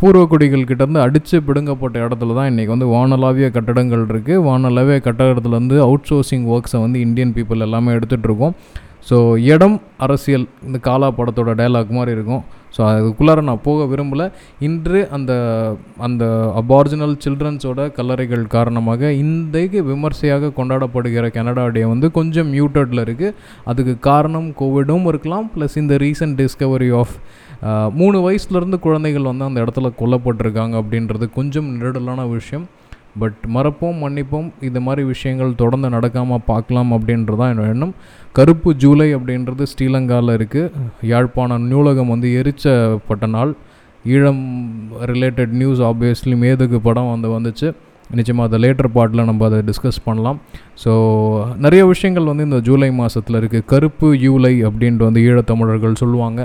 பூர்வக்குடிகள் 0.00 0.66
கிட்டேருந்து 0.70 1.04
அடித்து 1.04 1.38
பிடுங்கப்பட்ட 1.48 1.98
இடத்துல 2.06 2.36
தான் 2.38 2.50
இன்றைக்கி 2.52 2.72
வந்து 2.74 2.88
வானலாவிய 2.94 3.48
கட்டடங்கள் 3.56 4.02
இருக்குது 4.12 4.40
வானலாவிய 4.48 4.98
கட்டடத்துலேருந்து 5.06 5.78
அவுட் 5.86 6.08
சோர்சிங் 6.10 6.48
ஒர்க்ஸை 6.54 6.80
வந்து 6.86 7.00
இந்தியன் 7.06 7.34
பீப்புள் 7.36 7.66
எல்லாமே 7.68 7.94
எடுத்துகிட்ருக்கோம் 7.98 8.56
ஸோ 9.08 9.16
இடம் 9.54 9.78
அரசியல் 10.04 10.44
இந்த 10.66 10.78
காலா 10.88 11.08
படத்தோட 11.16 11.52
டைலாக் 11.60 11.96
மாதிரி 11.96 12.12
இருக்கும். 12.16 12.44
ஸோ 12.74 12.80
அதுக்குள்ளார 12.90 13.40
நான் 13.48 13.64
போக 13.66 13.80
விரும்பலை. 13.90 14.26
இன்று 14.66 15.00
அந்த 15.16 15.32
அந்த 16.06 16.24
அபார்ஜினல் 16.60 17.14
சில்ட்ரன்ஸோட 17.24 17.80
கல்லறைகள் 17.98 18.44
காரணமாக 18.54 19.10
இன்றைக்கு 19.22 19.80
விமர்சையாக 19.90 20.52
கொண்டாடப்படுகிற 20.58 21.28
கனடா 21.36 21.64
டே 21.76 21.82
வந்து 21.92 22.08
கொஞ்சம் 22.18 22.50
மியூட்டடில் 22.54 23.02
இருக்குது 23.06 23.36
அதுக்கு 23.72 23.94
காரணம் 24.10 24.48
கோவிடும் 24.62 25.06
இருக்கலாம். 25.12 25.46
ப்ளஸ் 25.54 25.76
இந்த 25.82 25.96
ரீசன்ட் 26.04 26.38
டிஸ்கவரி 26.42 26.90
ஆஃப் 27.02 27.14
மூணு 28.00 28.18
வயசுலேருந்து 28.26 28.78
குழந்தைகள் 28.86 29.30
வந்து 29.30 29.48
அந்த 29.48 29.58
இடத்துல 29.64 29.90
கொல்லப்பட்டிருக்காங்க 30.00 30.74
அப்படின்றது 30.82 31.28
கொஞ்சம் 31.38 31.68
நெருடலான 31.78 32.24
விஷயம். 32.36 32.66
பட் 33.22 33.40
மறப்போம் 33.54 33.98
மன்னிப்போம் 34.04 34.48
இந்த 34.68 34.78
மாதிரி 34.86 35.02
விஷயங்கள் 35.12 35.52
தொடர்ந்து 35.62 35.88
நடக்காமல் 35.96 36.44
பார்க்கலாம் 36.50 36.90
அப்படின்றது 36.96 37.38
தான் 37.40 37.52
என்னோட 37.52 37.68
எண்ணம். 37.74 37.94
கருப்பு 38.38 38.70
ஜூலை 38.82 39.08
அப்படின்றது 39.16 39.64
ஸ்ரீலங்காவில் 39.72 40.36
இருக்குது 40.38 40.70
யாழ்ப்பாணம் 41.12 41.68
நூலகம் 41.72 42.12
வந்து 42.14 42.30
எரிச்சப்பட்ட 42.40 43.26
நாள். 43.36 43.52
ஈழம் 44.14 44.42
ரிலேட்டட் 45.12 45.52
நியூஸ் 45.60 45.82
ஆப்வியஸ்லி 45.90 46.36
மேதுக்கு 46.44 46.80
படம் 46.88 47.12
வந்து 47.14 47.28
வந்துச்சு. 47.36 47.68
நிச்சயமாக 48.16 48.48
அதை 48.48 48.58
லேட்டர் 48.64 48.90
பார்ட்டில் 48.96 49.28
நம்ம 49.28 49.44
அதை 49.48 49.58
டிஸ்கஸ் 49.68 50.04
பண்ணலாம். 50.06 50.38
ஸோ 50.82 50.92
நிறைய 51.64 51.82
விஷயங்கள் 51.92 52.30
வந்து 52.30 52.46
இந்த 52.48 52.58
ஜூலை 52.66 52.88
மாதத்தில் 52.98 53.38
இருக்குது 53.40 53.66
கருப்பு 53.72 54.08
யூலை 54.26 54.54
அப்படின்ட்டு 54.68 55.06
வந்து 55.08 55.22
ஈழத்தமிழர்கள் 55.28 56.00
சொல்லுவாங்க. 56.02 56.40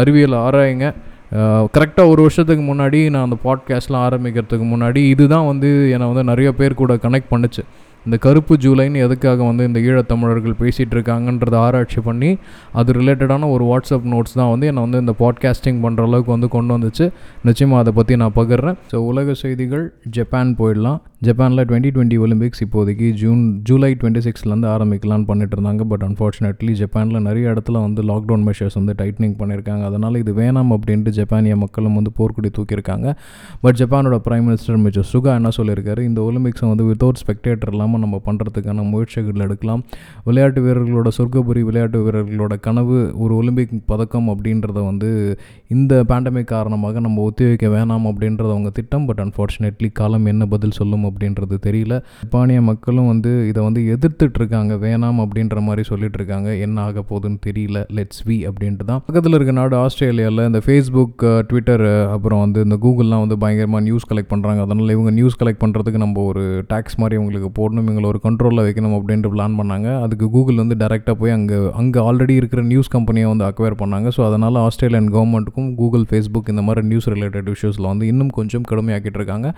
அறிவியல் 0.00 0.36
ஆராயுங்க. 0.46 0.86
கரெக்டாக 1.34 2.08
ஒரு 2.08 2.20
வருஷத்துக்கு 2.20 2.74
முன்னாடி 2.74 3.10
நான் 3.10 3.22
அந்த 3.22 3.36
பாட்காஸ்ட்லாம் 3.44 4.06
ஆரம்பிக்கிறதுக்கு 4.08 4.66
முன்னாடி 4.68 4.96
இதுதான் 4.96 5.46
வந்து 5.46 5.90
என்னை 5.90 6.06
வந்து 6.06 6.24
நிறைய 6.24 6.52
பேர் 6.52 6.74
கூட 6.74 6.94
கனெக்ட் 6.94 7.30
பண்ணுச்சு. 7.30 7.62
இந்த 8.06 8.16
கருப்பு 8.16 8.54
ஜூலைன்னு 8.56 9.02
எதுக்காக 9.06 9.44
வந்து 9.44 9.64
இந்த 9.64 9.80
ஈழத்தமிழர்கள் 9.80 10.54
பேசிகிட்டு 10.60 10.94
இருக்காங்கன்றத 10.96 11.56
ஆராய்ச்சி 11.56 12.00
பண்ணி 12.00 12.38
அது 12.72 12.92
ரிலேட்டடான 12.92 13.50
ஒரு 13.54 13.64
வாட்ஸ்அப் 13.70 14.06
நோட்ஸ் 14.12 14.36
தான் 14.40 14.50
வந்து 14.50 14.66
என்னை 14.66 14.82
வந்து 14.86 14.98
இந்த 14.98 15.14
பாட்காஸ்டிங் 15.18 15.80
பண்ணுற 15.84 16.02
அளவுக்கு 16.02 16.30
வந்து 16.30 16.48
கொண்டு 16.48 16.78
வந்துச்சு. 16.78 17.10
நிச்சயமாக 17.44 17.82
அதை 17.82 17.92
பற்றி 17.92 18.16
நான் 18.16 18.36
பகிர்றேன். 18.36 18.78
ஸோ 18.92 18.96
உலக 18.96 19.34
செய்திகள் 19.34 19.84
ஜப்பான் 20.10 20.56
போயிடலாம். 20.60 21.00
ஜப்பானில் 21.26 21.64
டுவெண்ட்டி 21.68 21.90
டுவெண்ட்டி 21.94 22.18
ஒலிம்பிக்ஸ் 22.24 22.60
இப்போதைக்கு 22.64 23.06
ஜூன் 23.22 23.60
ஜூலை 23.62 23.96
டுவெண்ட்டி 24.00 24.20
சிக்ஸ்லேருந்து 24.26 24.68
ஆரம்பிக்கலான்னு 24.74 25.26
பண்ணிட்டு 25.30 25.54
இருந்தாங்க 25.56 25.84
பட் 25.92 26.04
அன்ஃபார்ச்சுனேட்லி 26.08 26.72
ஜப்பானில் 26.72 27.20
நிறைய 27.20 27.52
இடத்துல 27.54 27.80
வந்து 27.86 28.02
லாக்டவுன் 28.02 28.44
மெஷர்ஸ் 28.48 28.76
வந்து 28.80 28.94
டைட்னிங் 29.00 29.36
பண்ணியிருக்காங்க. 29.40 29.84
அதனால் 29.84 30.14
இது 30.14 30.32
வேணாம் 30.32 30.72
அப்படின்ட்டு 30.76 31.08
ஜப்பானிய 31.08 31.56
மக்களும் 31.56 31.94
வந்து 31.94 32.12
போர்க்குடி 32.18 32.52
தூக்கியிருக்காங்க. 32.58 33.16
பட் 33.60 33.78
ஜப்பானோட 33.82 34.18
பிரைம் 34.28 34.46
மினிஸ்டர் 34.48 34.82
மிஸ்டர் 34.86 35.08
சுகா 35.12 35.34
என்ன 35.40 35.52
சொல்லியிருக்காரு? 35.56 36.00
இந்த 36.00 36.20
ஒலிம்பிக்ஸை 36.30 36.68
வந்து 36.74 36.84
வித்தவுட் 36.90 37.22
ஸ்பெக்டேட்டர் 37.24 37.72
இல்லாமல் 37.74 37.87
நம்ம 37.96 38.20
பண்ணுறதுக்கான 38.24 38.90
முயற்சிகள் 38.90 39.40
எடுக்கலாம். 39.40 39.82
விளையாட்டு 40.24 40.62
வீரர்களோட 40.62 41.08
சொர்க்கபுரி 41.18 41.60
விளையாட்டு 41.60 42.10
வீரர்களோட 42.10 42.60
கனவு 42.60 43.12
ஒரு 43.18 43.36
ஒலிம்பிக் 43.36 43.82
பதக்கம் 43.86 44.28
அப்படின்றத 44.28 44.84
வந்து 44.84 45.38
இந்த 45.68 46.04
பேண்டமிக் 46.08 46.44
காரணமாக 46.44 47.00
நம்ம 47.00 47.30
ஒத்திவைக்க 47.30 47.66
வேணாம் 47.66 48.06
அப்படின்றது 48.08 48.50
அவங்க 48.50 48.70
திட்டம். 48.70 49.06
பட் 49.06 49.20
அன்ஃபார்ச்சுனேட்லி 49.20 49.92
காலம் 49.92 50.26
என்ன 50.26 50.46
பதில் 50.46 50.70
சொல்லும் 50.70 51.04
அப்படின்றது 51.04 51.56
தெரியல. 51.66 52.02
ஜப்பானிய 52.20 52.62
மக்களும் 52.62 53.06
வந்து 53.06 53.48
இதை 53.48 53.62
வந்து 53.62 53.98
எதிர்த்துட்டு 53.98 54.34
இருக்காங்க 54.34 54.74
வேணாம் 54.74 55.24
அப்படின்ற 55.24 55.60
மாதிரி 55.60 55.82
சொல்லிட்டு 55.82 56.18
இருக்காங்க 56.18 56.56
என்ன 56.56 56.80
ஆக 56.80 57.04
போகுதுன்னு 57.08 57.38
தெரியல. 57.46 57.84
லெட்ஸ் 57.94 58.22
வி 58.26 58.50
அப்படின்ட்டு 58.50 58.84
தான் 58.84 59.02
பக்கத்தில் 59.06 59.34
இருக்க 59.34 59.52
நாடு 59.52 59.76
ஆஸ்திரேலியாவில் 59.76 60.46
இந்த 60.46 60.60
ஃபேஸ்புக் 60.66 61.40
ட்விட்டர் 61.40 62.08
அப்புறம் 62.08 62.40
வந்து 62.40 62.62
இந்த 62.62 62.78
கூகுள்லாம் 62.82 63.18
வந்து 63.18 63.38
பயங்கரமாக 63.38 63.82
நியூஸ் 63.82 64.12
கலெக்ட் 64.12 64.32
பண்ணுறாங்க 64.34 64.60
அதனால் 64.60 64.88
இவங்க 64.88 65.10
நியூஸ் 65.10 65.42
கலெக்ட் 65.42 65.62
பண்ணுறதுக்கு 65.64 65.96
நம்ம 65.96 66.22
ஒரு 66.22 66.64
டேக்ஸ் 66.68 66.96
மாதிரி 66.96 67.22
இவங்களுக்கு 67.22 67.48
போடணும். 67.58 67.77
இவங்களை 67.84 68.06
ஒரு 68.12 68.20
கண்ட்ரோலில் 68.26 68.62
வைக்கணும் 68.66 68.94
அப்படின்ட்டு 68.98 69.32
பிளான் 69.34 69.56
பண்ணாங்க. 69.60 69.88
அதுக்கு 70.04 70.26
கூகுள் 70.34 70.60
வந்து 70.62 70.76
டேரெக்டாக 70.82 71.16
போய் 71.20 71.34
அங்கே 71.36 71.58
அங்கே 71.82 72.00
ஆல்ரெடி 72.08 72.34
இருக்கிற 72.40 72.62
நியூஸ் 72.72 72.90
கம்பெனியை 72.96 73.26
வந்து 73.32 73.46
அக்வயர் 73.50 73.78
பண்ணாங்க. 73.82 74.08
ஸோ 74.16 74.22
அதனால் 74.28 74.58
ஆஸ்திரேலியன் 74.66 75.10
கவர்மெண்ட்டுக்கும் 75.16 75.70
கூகுள் 75.80 76.06
ஃபேஸ்புக் 76.10 76.50
இந்த 76.54 76.64
மாதிரி 76.68 76.86
நியூஸ் 76.92 77.08
ரிலேட்டட் 77.14 77.50
இஷ்யூஸில் 77.54 77.88
வந்து 77.92 78.06
இன்னும் 78.12 78.32
கொஞ்சம் 78.38 78.66
கடுமையாக்கிட்டு 78.70 79.20
இருக்காங்க. 79.20 79.50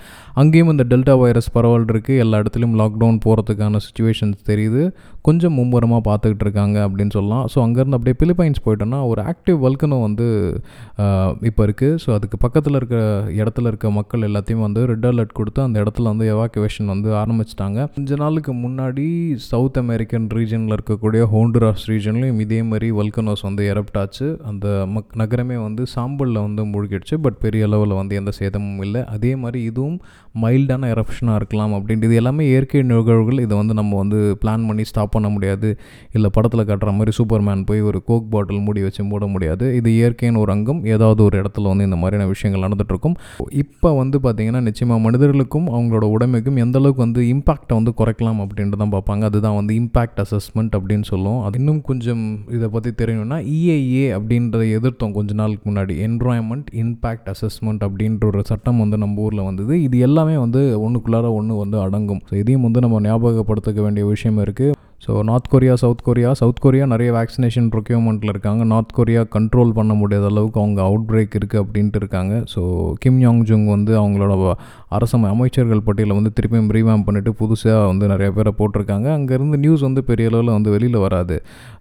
அங்கேயும் 0.43 0.73
இந்த 0.75 0.87
டெல்டா 0.93 1.17
வைரஸ் 1.25 1.51
பரவல் 1.57 1.89
இருக்குது 1.93 2.21
எல்லா 2.25 2.41
இடத்துலையும் 2.45 2.77
லாக்டவுன் 2.83 3.21
போகிறதுக்கான 3.27 3.83
சுச்சுவேஷன்ஸ் 3.87 4.41
தெரியுது. 4.51 4.83
கொஞ்சம் 5.29 5.55
மும்முரமாக 5.59 6.03
பார்த்துக்கிட்டு 6.09 6.45
இருக்காங்க 6.47 6.77
அப்படின்னு 6.87 7.15
சொல்லலாம். 7.17 7.45
ஸோ 7.53 7.59
அங்கேருந்து 7.67 7.97
அப்படியே 7.99 8.17
பிலிப்பைன்ஸ் 8.23 8.63
போயிட்டோன்னா 8.67 9.01
ஒரு 9.13 9.21
ஆக்டிவ் 9.31 9.59
வல்கனோ 9.67 9.97
வந்து 10.07 10.27
இப்போ 11.49 11.63
இருக்குது 11.67 11.99
ஸோ 12.03 12.09
அதுக்கு 12.17 12.37
பக்கத்தில் 12.45 12.79
இருக்க 12.81 12.97
இடத்துல 13.41 13.71
இருக்க 13.73 13.91
மக்கள் 13.99 14.27
எல்லாத்தையும் 14.29 14.65
வந்து 14.67 14.81
ரெட் 14.91 15.07
அலர்ட் 15.11 15.35
கொடுத்து 15.39 15.61
அந்த 15.67 15.77
இடத்துல 15.83 16.11
வந்து 16.13 16.27
எவாக்குவேஷன் 16.35 16.91
வந்து 16.95 17.11
ஆரம்பிச்சிட்டாங்க. 17.23 17.79
கொஞ்ச 18.11 18.23
நாளுக்கு 18.23 18.53
முன்னாடி 18.55 19.05
சவுத் 19.49 19.77
அமெரிக்கன் 19.81 20.25
ரீஜனில் 20.35 20.73
இருக்கக்கூடிய 20.77 21.21
ஹோண்டுராஸ் 21.35 21.83
ரீஜன்லேயும் 21.87 22.41
இதே 22.45 22.63
மாதிரி 22.63 22.89
வல்கனோஸ் 22.93 23.43
வந்து 23.43 23.65
எரப்டாச்சு 23.73 24.27
அந்த 24.51 24.67
மக் 24.95 25.13
நகரமே 25.21 25.57
வந்து 25.57 25.83
சாம்பலில் 25.95 26.41
வந்து 26.47 26.63
மூழ்கிடுச்சு. 26.71 27.17
பட் 27.23 27.39
பெரிய 27.45 27.65
அளவில் 27.69 27.93
வந்து 27.99 28.15
எந்த 28.17 28.31
சேதமும் 28.31 28.81
இல்லை. 28.87 29.03
அதே 29.15 29.37
மாதிரி 29.43 29.61
இதுவும் 29.71 29.99
மைல்டான 30.43 30.89
எரப்ஷனாக 30.95 31.35
இருக்கலாம் 31.35 31.75
அப்படின்ட்டு 31.75 32.09
இது 32.09 32.15
எல்லாமே 32.15 32.49
இயற்கை 32.49 32.83
நிகழ்வுகள் 32.83 33.43
இதை 33.45 33.57
வந்து 33.61 33.77
நம்ம 33.81 33.97
வந்து 33.97 34.19
பிளான் 34.45 34.67
பண்ணி 34.71 34.87
ஸ்டாப் 34.91 35.13
பண்ண 35.17 35.29
முடியாது. 35.29 35.71
இல்லை 36.13 36.31
படத்தில் 36.33 36.65
காட்டுற 36.73 36.93
மாதிரி 36.99 37.15
சூப்பர்மேன் 37.19 37.65
போய் 37.71 37.85
ஒரு 37.91 38.01
கோக் 38.11 38.29
பாட்டில் 38.31 38.65
மூடி 38.67 38.83
வச்சு 38.83 39.05
மூட 39.05 39.27
முடியாது. 39.37 39.69
இது 39.77 39.95
இயற்கையின் 40.01 40.41
ஒரு 40.43 40.53
அங்கம். 40.57 40.83
ஏதாவது 40.97 41.25
ஒரு 41.29 41.37
இடத்துல 41.43 41.71
வந்து 41.73 41.89
இந்த 41.91 42.01
மாதிரியான 42.03 42.29
விஷயங்கள் 42.35 42.67
நடந்துகிட்ருக்கும் 42.67 43.17
இப்போ 43.65 43.93
வந்து 44.03 44.19
பார்த்திங்கன்னா 44.19 44.65
நிச்சயமாக 44.71 45.05
மனிதர்களுக்கும் 45.09 45.71
அவங்களோட 45.77 46.05
உடமைக்கும் 46.17 46.61
எந்தளவுக்கு 46.67 47.05
வந்து 47.07 47.23
இம்பாக்டை 47.35 47.79
வந்து 47.79 47.95
குறைக்கலாம் 48.01 48.41
அப்படின்ட்டு 48.45 48.81
தான் 48.83 48.95
பார்ப்பாங்க. 48.97 49.23
அதுதான் 49.31 49.57
வந்து 49.61 49.73
இம்பாக்ட் 49.81 50.21
அசஸ்மெண்ட் 50.25 50.77
அப்படின்னு 50.79 51.07
சொல்லுவோம் 51.13 51.41
அது 51.47 51.59
இன்னும் 51.63 51.83
கொஞ்சம் 51.91 52.25
இதை 52.57 52.69
பற்றி 52.75 52.93
தெரியணும்னா 53.01 53.39
இஏஏ 53.57 54.05
அப்படின்றத 54.19 54.67
எதிர்த்தோம் 54.79 55.17
கொஞ்ச 55.19 55.39
நாளுக்கு 55.41 55.65
முன்னாடி. 55.71 55.97
என்வரான்மெண்ட் 56.09 56.69
இம்பேக்ட் 56.83 57.31
அசஸ்மெண்ட் 57.35 57.85
அப்படின்ற 57.89 58.25
ஒரு 58.33 58.43
சட்டம் 58.53 58.83
வந்து 58.85 58.99
நம்ம 59.05 59.27
ஊரில் 59.27 59.47
வந்தது. 59.49 59.75
இது 59.87 59.99
எல்லாமே 60.09 60.37
வந்து 60.45 60.63
ஒன்றுக்குள்ளார 60.85 61.33
ஒன்று 61.39 61.63
வந்து 61.65 61.79
அடங்கும். 61.87 62.23
ஸோ 62.31 62.35
இதையும் 62.43 62.67
வந்து 62.69 62.85
நம்ம 62.87 63.01
ஞாபகப்படுத்திக்க 63.09 63.81
வேண்டிய 63.89 64.07
விஷயம் 64.15 64.41
இருக்குது 64.47 64.77
so 65.05 65.13
North 65.29 65.51
Korea 65.53 65.75
South 65.83 66.03
Korea 66.07 66.31
South 66.41 66.61
Korea 66.65 66.85
நிறைய 66.93 67.11
வேக்சினேஷன் 67.17 67.69
ப்ரொக்யூமெண்ட்டில் 67.75 68.33
இருக்காங்க. 68.33 68.63
நார்த் 68.73 68.93
கொரியா 68.97 69.23
கண்ட்ரோல் 69.37 69.71
பண்ண 69.79 69.93
முடியாத 70.01 70.27
அளவுக்கு 70.33 70.59
அவங்க 70.63 70.81
அவுட் 70.89 71.07
பிரேக் 71.11 71.37
இருக்குது 71.39 71.61
அப்படின்ட்டு 71.63 71.99
இருக்காங்க. 72.03 72.35
ஸோ 72.55 72.63
கிம் 73.03 73.21
யாங் 73.25 73.41
ஜுங் 73.51 73.65
வந்து 73.75 73.93
அவங்களோட 74.01 74.35
அரசு 74.97 75.17
அமைச்சர்கள் 75.33 75.83
பட்டியலை 75.87 76.15
வந்து 76.19 76.31
திருப்பியும் 76.37 76.71
ரீவாம் 76.77 77.05
பண்ணிவிட்டு 77.07 77.33
புதுசாக 77.41 77.83
வந்து 77.91 78.05
நிறைய 78.13 78.29
பேரை 78.37 78.53
போட்டிருக்காங்க. 78.61 79.07
அங்கேருந்து 79.19 79.57
நியூஸ் 79.65 79.83
வந்து 79.87 80.01
பெரிய 80.09 80.31
அளவில் 80.31 80.53
வந்து 80.57 80.71
வெளியில் 80.75 80.99
வராது. 81.05 81.37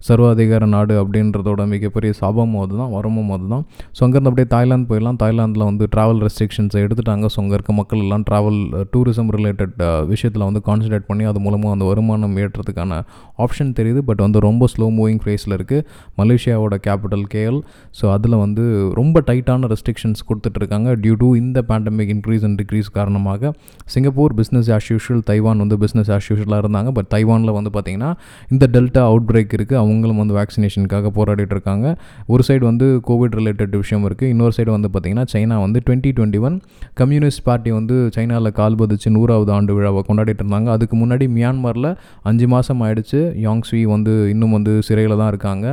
சர்வாதிகார 0.08 0.66
நாடு 0.74 0.94
அப்படின்றதோட 1.02 1.64
மிகப்பெரிய 1.72 2.10
சாபமும் 2.20 2.62
அதுதான் 2.64 2.92
வரமும் 2.96 3.32
அதுதான். 3.36 3.64
ஸோ 3.96 4.00
அங்கேருந்து 4.06 4.30
அப்படியே 4.32 4.48
தாய்லாந்து 4.54 4.88
போயிடலாம். 4.90 5.18
தாய்லாந்தில் 5.22 5.66
வந்து 5.70 5.86
ட்ராவல் 5.94 6.20
ரெஸ்ட்ரிக்ஷன்ஸை 6.26 6.82
எடுத்துட்டாங்க. 6.86 7.26
ஸோ 7.34 7.40
அங்கே 7.42 7.56
இருக்க 7.58 7.74
மக்கள் 7.80 8.02
எல்லாம் 8.04 8.24
ட்ராவல் 8.30 8.60
டூரிசம் 8.92 9.32
ரிலேட்டட் 9.38 9.74
விஷயத்தில் 10.12 10.46
வந்து 10.48 10.62
கான்சன்ட்ரேட் 10.68 11.08
பண்ணி 11.10 11.26
அது 11.32 11.42
மூலமாக 11.46 11.74
அந்த 11.76 11.86
வருமானம் 11.90 12.36
ஏற்றதுக்கான 12.44 13.00
ஆப்ஷன் 13.46 13.74
தெரியுது. 13.80 14.02
பட் 14.10 14.22
வந்து 14.26 14.44
ரொம்ப 14.48 14.68
ஸ்லோ 14.74 14.88
மூவிங் 15.00 15.20
ஃபேஸில் 15.26 15.56
இருக்குது 15.58 15.84
மலேசியாவோட 16.20 16.78
கேபிட்டல் 16.86 17.26
கேஎல் 17.34 17.60
ஸோ 18.00 18.06
அதில் 18.16 18.38
வந்து 18.44 18.64
ரொம்ப 19.00 19.24
டைட்டான 19.28 19.68
ரெஸ்ட்ரிக்ஷன்ஸ் 19.74 20.26
கொடுத்துட்ருக்காங்க 20.30 20.88
டியூ 21.04 21.16
டு 21.24 21.28
இந்த 21.42 21.58
பேண்டமிக் 21.72 22.14
இன்க்ரீஸ் 22.16 22.46
அண்ட் 22.48 22.58
டிக்ரீஸ் 22.62 22.90
காரணமாக 23.00 23.52
Singapore 23.94 24.34
business 24.40 24.70
as 24.78 24.88
usual 24.92 25.22
Taiwan 25.32 25.60
வந்து 25.64 25.78
பிஸ்னஸ் 25.84 26.12
ஆஸ் 26.16 26.28
யூஷுவலாக 26.30 26.62
இருந்தாங்க. 26.64 26.90
பட் 26.98 27.08
தைவானில் 27.14 27.54
வந்து 27.58 27.70
பார்த்திங்கன்னா 27.76 28.10
இந்த 28.54 28.64
டெல்டா 28.74 29.02
அவுட் 29.10 29.26
பிரேக் 29.30 29.54
இருக்குது 29.58 29.78
அவங்களும் 29.82 30.20
வந்து 30.22 30.34
வேக்சினேஷனுக்காக 30.40 31.10
போராடிட்டு 31.18 31.54
இருக்காங்க. 31.56 31.86
ஒரு 32.32 32.42
சைடு 32.48 32.64
வந்து 32.70 32.86
கோவிட் 33.08 33.34
ரிலேட்டட் 33.40 33.74
விஷயம் 33.82 34.04
இருக்குது 34.08 34.30
இன்னொரு 34.34 34.54
சைடு 34.58 34.70
வந்து 34.76 34.88
பார்த்திங்கன்னா 34.94 35.26
சைனா 35.34 35.56
வந்து 35.64 35.78
twenty 35.86 36.12
twenty 36.18 36.40
one 36.48 36.56
communist 37.00 37.42
party 37.48 37.70
வந்து 37.78 37.96
சைனாவில் 38.16 38.50
கால் 38.60 38.78
பதிச்சு 38.82 39.08
நூறாவது 39.16 39.50
ஆண்டு 39.56 39.74
விழாவை 39.78 40.02
கொண்டாடிட்டு 40.08 40.42
இருந்தாங்க. 40.44 40.68
அதுக்கு 40.76 40.96
முன்னாடி 41.02 41.26
மியான்மரில் 41.36 41.90
அஞ்சு 42.30 42.48
மாதம் 42.54 42.82
ஆயிடுச்சு. 42.86 43.20
யாங்ஸ்வி 43.46 43.82
வந்து 43.94 44.14
இன்னும் 44.34 44.54
வந்து 44.56 44.74
சிறையில் 44.88 45.16
தான் 45.20 45.30
இருக்காங்க. 45.32 45.66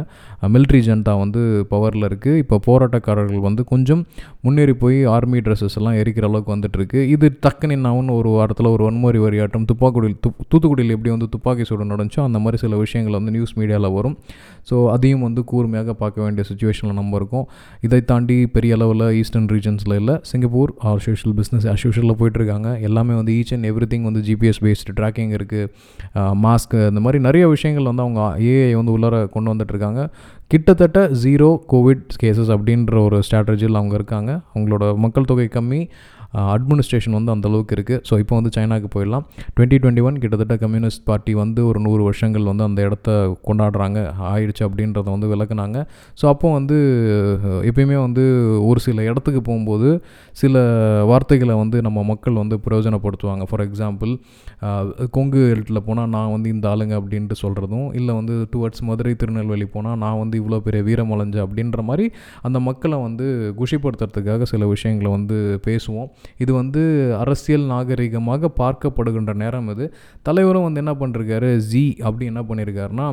மிலிட்ரி 0.55 0.81
ஜனதா 0.87 1.13
வந்து 1.23 1.41
பவரில் 1.71 2.07
இருக்குது 2.09 2.39
இப்போ 2.43 2.55
போராட்டக்காரர்கள் 2.67 3.45
வந்து 3.47 3.61
கொஞ்சம் 3.73 4.01
முன்னேறி 4.45 4.73
போய் 4.83 4.97
ஆர்மி 5.15 5.39
ட்ரெஸ்ஸஸ் 5.45 5.77
எல்லாம் 5.79 5.97
எரிக்கிற 6.01 6.25
அளவுக்கு 6.29 6.53
வந்துட்டு 6.55 6.77
இருக்கு. 6.79 6.99
இது 7.17 7.27
டக்குன்னு 7.43 7.75
நான் 7.83 8.09
ஒரு 8.17 8.29
வாரத்தில் 8.37 8.67
ஒரு 8.73 8.83
வன்முறை 8.87 9.19
வரியாட்டம் 9.25 9.65
துப்பாக்குடியில் 9.69 10.17
து 10.23 10.29
தூத்துக்குடியில் 10.51 10.93
எப்படி 10.95 11.11
வந்து 11.13 11.27
துப்பாக்கி 11.35 11.63
சூடு 11.69 11.85
நடந்துச்சோ 11.91 12.21
அந்த 12.27 12.39
மாதிரி 12.43 12.57
சில 12.63 12.75
விஷயங்கள் 12.83 13.15
வந்து 13.17 13.31
நியூஸ் 13.35 13.53
மீடியாவில் 13.59 13.89
வரும். 13.97 14.15
ஸோ 14.69 14.75
அதையும் 14.95 15.23
வந்து 15.27 15.41
கூர்மையாக 15.51 15.93
பார்க்க 16.01 16.23
வேண்டிய 16.25 16.43
சுச்சுவேஷனில் 16.49 16.97
நம்ம 16.99 17.15
இருக்கோம். 17.19 17.45
இதை 17.87 17.99
தாண்டி 18.11 18.37
பெரிய 18.55 18.77
அளவில் 18.77 19.05
ஈஸ்டர்ன் 19.21 19.49
ரீஜன்ஸில் 19.53 19.95
இல்லை. 20.01 20.15
Singapore 20.31 20.73
are 20.89 21.01
usual 21.07 21.35
business 21.39 21.67
as 21.73 21.85
யூஷுவலில் 21.87 22.17
போயிட்டுருக்காங்க. 22.21 22.71
எல்லாமே 22.89 23.15
வந்து 23.19 23.33
ஈச் 23.39 23.53
அண்ட் 23.57 23.69
எவ்ரி 23.71 23.87
திங் 23.93 24.07
வந்து 24.09 24.23
ஜிபிஎஸ் 24.29 24.61
பேஸ்டு 24.65 24.95
ட்ராக்கிங் 24.99 25.33
இருக்குது 25.37 26.25
மாஸ்க்கு 26.45 26.81
இந்த 26.91 27.03
மாதிரி 27.05 27.21
நிறைய 27.27 27.45
விஷயங்கள் 27.55 27.89
வந்து 27.91 28.05
அவங்க 28.07 28.21
ஏஐ 28.51 28.73
வந்து 28.81 28.93
உள்ளார 28.97 29.15
கொண்டு 29.37 29.51
வந்துட்டுருக்காங்க 29.53 30.03
கிட்டத்தட்ட 30.53 30.99
ஜீரோ 31.23 31.47
கோவிட் 31.71 32.05
கேசஸ் 32.21 32.51
அப்படின்ற 32.55 32.99
ஒரு 33.07 33.17
ஸ்ட்ராட்டஜியில் 33.27 33.79
அவங்க 33.79 33.95
இருக்காங்க. 33.99 34.31
அவங்களோட 34.53 34.85
மக்கள் 35.05 35.27
தொகை 35.31 35.47
கம்மி. 35.55 35.81
அட்மினிஸ்ட்ரேஷன் 36.55 37.15
வந்து 37.17 37.31
அந்தளவுக்கு 37.35 37.75
இருக்குது 37.77 38.01
ஸோ 38.09 38.13
இப்போ 38.23 38.33
வந்து 38.39 38.51
சைனாக்கு 38.57 38.89
போயிடலாம். 38.95 39.25
டுவெண்ட்டி 39.55 39.77
டுவெண்ட்டி 39.83 40.03
ஒன் 40.07 40.19
கிட்டத்தட்ட 40.23 40.55
கம்யூனிஸ்ட் 40.63 41.03
பார்ட்டி 41.09 41.33
வந்து 41.41 41.61
ஒரு 41.69 41.79
நூறு 41.85 42.01
வருஷங்கள் 42.07 42.49
வந்து 42.51 42.65
அந்த 42.67 42.79
இடத்த 42.87 43.09
கொண்டாடுறாங்க. 43.47 43.99
ஆயிடுச்சு 44.31 44.63
அப்படின்றத 44.67 45.07
வந்து 45.15 45.29
விளக்குனாங்க. 45.33 45.77
ஸோ 46.19 46.25
அப்போ 46.33 46.47
வந்து 46.57 46.77
எப்பயுமே 47.69 47.97
வந்து 48.05 48.25
ஒரு 48.69 48.79
சில 48.87 49.03
இடத்துக்கு 49.09 49.43
போகும்போது 49.49 49.89
சில 50.41 50.55
வார்த்தைகளை 51.11 51.55
வந்து 51.63 51.77
நம்ம 51.87 52.03
மக்கள் 52.11 52.41
வந்து 52.43 52.57
பிரயோஜனப்படுத்துவாங்க. 52.67 53.43
ஃபார் 53.49 53.65
எக்ஸாம்பிள் 53.67 54.13
கொங்கு 55.17 55.41
எழுத்தில் 55.53 55.85
போனால் 55.87 56.11
நான் 56.15 56.31
வந்து 56.35 56.47
இந்த 56.55 56.65
ஆளுங்க 56.73 56.93
அப்படின்ட்டு 57.01 57.35
சொல்கிறதும் 57.43 57.87
இல்லை 57.99 58.13
வந்து 58.19 58.35
டுவர்ட்ஸ் 58.53 58.83
மதுரை 58.89 59.13
திருநெல்வேலி 59.21 59.67
போனால் 59.75 59.99
நான் 60.03 60.19
வந்து 60.23 60.35
இவ்வளோ 60.41 60.59
பெரிய 60.67 60.81
வீரமலைஞ்ச 60.89 61.37
அப்படின்ற 61.45 61.81
மாதிரி 61.89 62.05
அந்த 62.47 62.57
மக்களை 62.69 62.97
வந்து 63.07 63.25
குஷிப்படுத்துறதுக்காக 63.59 64.47
சில 64.53 64.65
விஷயங்களை 64.73 65.11
வந்து 65.17 65.37
பேசுவோம். 65.67 66.09
இது 66.37 66.53
வந்து 66.53 66.81
அரசியல் 67.17 67.63
நாகரிகமாக 67.63 68.49
பார்க்கப்படுகின்ற 68.57 69.33
நேரம் 69.33 69.69
இது. 69.69 69.93
தலைவரும் 70.21 70.67
வந்து 70.71 70.83
என்ன 70.83 70.93
பண்ணிருக்காரு? 70.93 71.57
ஜி 71.57 71.97
அப்படி 72.03 72.25
என்ன 72.25 72.41
பண்ணியிருக்காருன்னா 72.41 73.07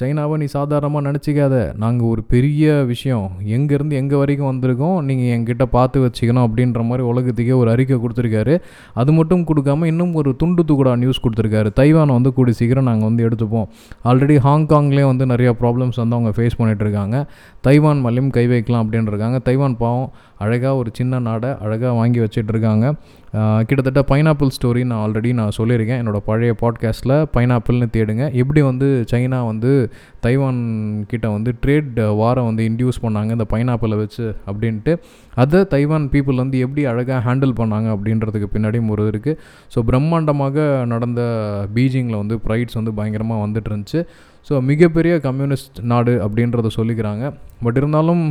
சைனாவை 0.00 0.34
நீ 0.42 0.46
சாதாரணமாக 0.56 1.02
நினச்சிக்காத. 1.08 1.54
நாங்கள் 1.82 2.08
ஒரு 2.12 2.22
பெரிய 2.32 2.72
விஷயம். 2.90 3.26
எங்கேருந்து 3.56 3.94
எங்கே 4.00 4.16
வரைக்கும் 4.20 4.50
வந்திருக்கோம் 4.50 4.98
நீங்கள் 5.08 5.32
எங்கிட்ட 5.36 5.64
பார்த்து 5.76 6.02
வச்சுக்கணும் 6.04 6.44
அப்படின்ற 6.46 6.82
மாதிரி 6.88 7.04
உலகத்துக்கே 7.12 7.54
ஒரு 7.62 7.70
அறிக்கை 7.74 7.98
கொடுத்துருக்காரு. 8.04 8.54
அது 9.02 9.12
மட்டும் 9.18 9.44
கொடுக்காம 9.50 9.86
இன்னும் 9.92 10.14
ஒரு 10.22 10.32
துண்டு 10.42 10.64
துக்குடா 10.70 10.94
நியூஸ் 11.02 11.22
கொடுத்துருக்காரு. 11.24 11.70
தைவானை 11.80 12.14
வந்து 12.18 12.32
கூடி 12.38 12.54
சீக்கிரம் 12.60 12.88
நாங்கள் 12.90 13.08
வந்து 13.10 13.26
எடுத்துப்போம். 13.28 13.68
ஆல்ரெடி 14.10 14.38
ஹாங்காங்லேயே 14.48 15.06
வந்து 15.12 15.26
நிறையா 15.34 15.54
ப்ராப்ளம்ஸ் 15.62 16.00
வந்து 16.02 16.16
அவங்க 16.18 16.32
ஃபேஸ் 16.38 16.58
பண்ணிகிட்டு 16.60 16.86
இருக்காங்க 16.86 17.16
தைவான் 17.68 18.02
மேலேயும் 18.06 18.32
கை 18.38 18.46
வைக்கலாம் 18.54 18.84
அப்படின்னு 18.84 19.12
இருக்காங்க 19.14 19.38
தைவான் 19.48 19.78
பாவம் 19.82 20.10
அழகாக 20.44 20.74
ஒரு 20.80 20.90
சின்ன 20.98 21.18
நாடை 21.28 21.50
அழகாக 21.64 21.92
வாங்கி 22.00 22.20
வச்சுட்டு 22.24 22.52
இருக்காங்க 22.54 22.86
கிட்டத்தட்ட 23.68 24.00
பைனாப்பிள் 24.10 24.50
ஸ்டோரி 24.56 24.82
நான் 24.90 25.00
ஆல்ரெடி 25.04 25.30
நான் 25.40 25.56
சொல்லியிருக்கேன். 25.56 26.00
என்னோடய 26.02 26.24
பழைய 26.28 26.52
பாட்காஸ்ட்டில் 26.62 27.14
பைனாப்பிள்னு 27.34 27.88
தேடுங்க. 27.96 28.24
எப்படி 28.42 28.60
வந்து 28.68 28.86
சைனா 29.10 29.40
வந்து 29.50 29.72
தைவான் 30.26 30.62
கிட்ட 31.10 31.26
வந்து 31.36 31.52
ட்ரேட் 31.64 31.98
வாரம் 32.20 32.48
வந்து 32.50 32.64
இன்டியூஸ் 32.70 33.02
பண்ணாங்க 33.04 33.36
இந்த 33.38 33.46
பைனாப்பிளை 33.54 33.98
வச்சு 34.02 34.24
அப்படின்ட்டு. 34.50 34.94
அதை 35.44 35.60
தைவான் 35.74 36.08
பீப்புள் 36.14 36.42
வந்து 36.44 36.58
எப்படி 36.66 36.84
அழகாக 36.92 37.20
ஹேண்டில் 37.28 37.54
பண்ணாங்க 37.60 37.90
அப்படின்றதுக்கு 37.96 38.48
பின்னாடியும் 38.54 38.90
ஒரு 38.94 39.04
இருக்குது 39.12 39.38
ஸோ 39.74 39.84
பிரம்மாண்டமாக 39.90 40.66
நடந்த 40.94 41.20
பீஜிங்கில் 41.76 42.20
வந்து 42.22 42.38
ப்ரைட்ஸ் 42.46 42.78
வந்து 42.80 42.94
பயங்கரமாக 43.00 43.44
வந்துட்டு 43.46 43.70
இருந்துச்சு. 43.70 44.02
ஸோ 44.48 44.56
மிகப்பெரிய 44.68 45.14
கம்யூனிஸ்ட் 45.24 45.78
நாடு 45.90 46.12
அப்படின்றத 46.24 46.68
சொல்லிக்கிறாங்க. 46.76 47.24
பட் 47.64 47.78
இருந்தாலும் 47.80 48.22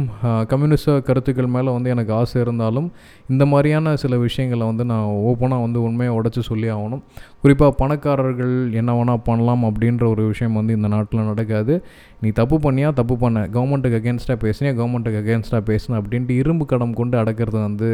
கம்யூனிஸ்ட 0.52 0.94
கருத்துக்கள் 1.08 1.50
மேலே 1.56 1.70
வந்து 1.76 1.90
எனக்கு 1.96 2.12
ஆசை 2.20 2.38
இருந்தாலும் 2.46 2.88
இந்த 3.34 3.44
மாதிரியான 3.52 3.96
சில 4.04 4.18
விஷயங்களை 4.26 4.64
வந்து 4.72 4.84
நான் 4.92 5.12
ஓப்பனாக 5.30 5.66
வந்து 5.66 5.80
உண்மையை 5.88 6.14
உடச்சி 6.20 6.44
சொல்லி 6.50 6.68
ஆகணும். 6.78 7.04
குறிப்பாக 7.42 7.76
பணக்காரர்கள் 7.82 8.56
என்ன 8.82 8.94
வேணால் 9.00 9.24
பண்ணலாம் 9.30 9.66
அப்படின்ற 9.70 10.04
ஒரு 10.14 10.26
விஷயம் 10.32 10.58
வந்து 10.60 10.78
இந்த 10.80 10.90
நாட்டில் 10.96 11.28
நடக்காது. 11.32 11.76
நீ 12.24 12.30
தப்பு 12.40 12.58
பண்ணியா 12.64 12.90
தப்பு 13.00 13.16
பண்ண. 13.24 13.40
கவர்மெண்ட்டுக்கு 13.56 13.98
அகேன்ஸ்டாக 14.00 14.38
பேசினியா 14.44 14.72
கவர்மெண்ட்டுக்கு 14.80 15.20
அகேன்ஸ்டாக 15.24 15.62
பேசின 15.70 15.98
அப்படின்ட்டு 16.02 16.36
இரும்பு 16.42 16.66
கடம் 16.72 16.96
கொண்டு 17.00 17.16
அடக்கிறது 17.22 17.60
வந்து 17.68 17.90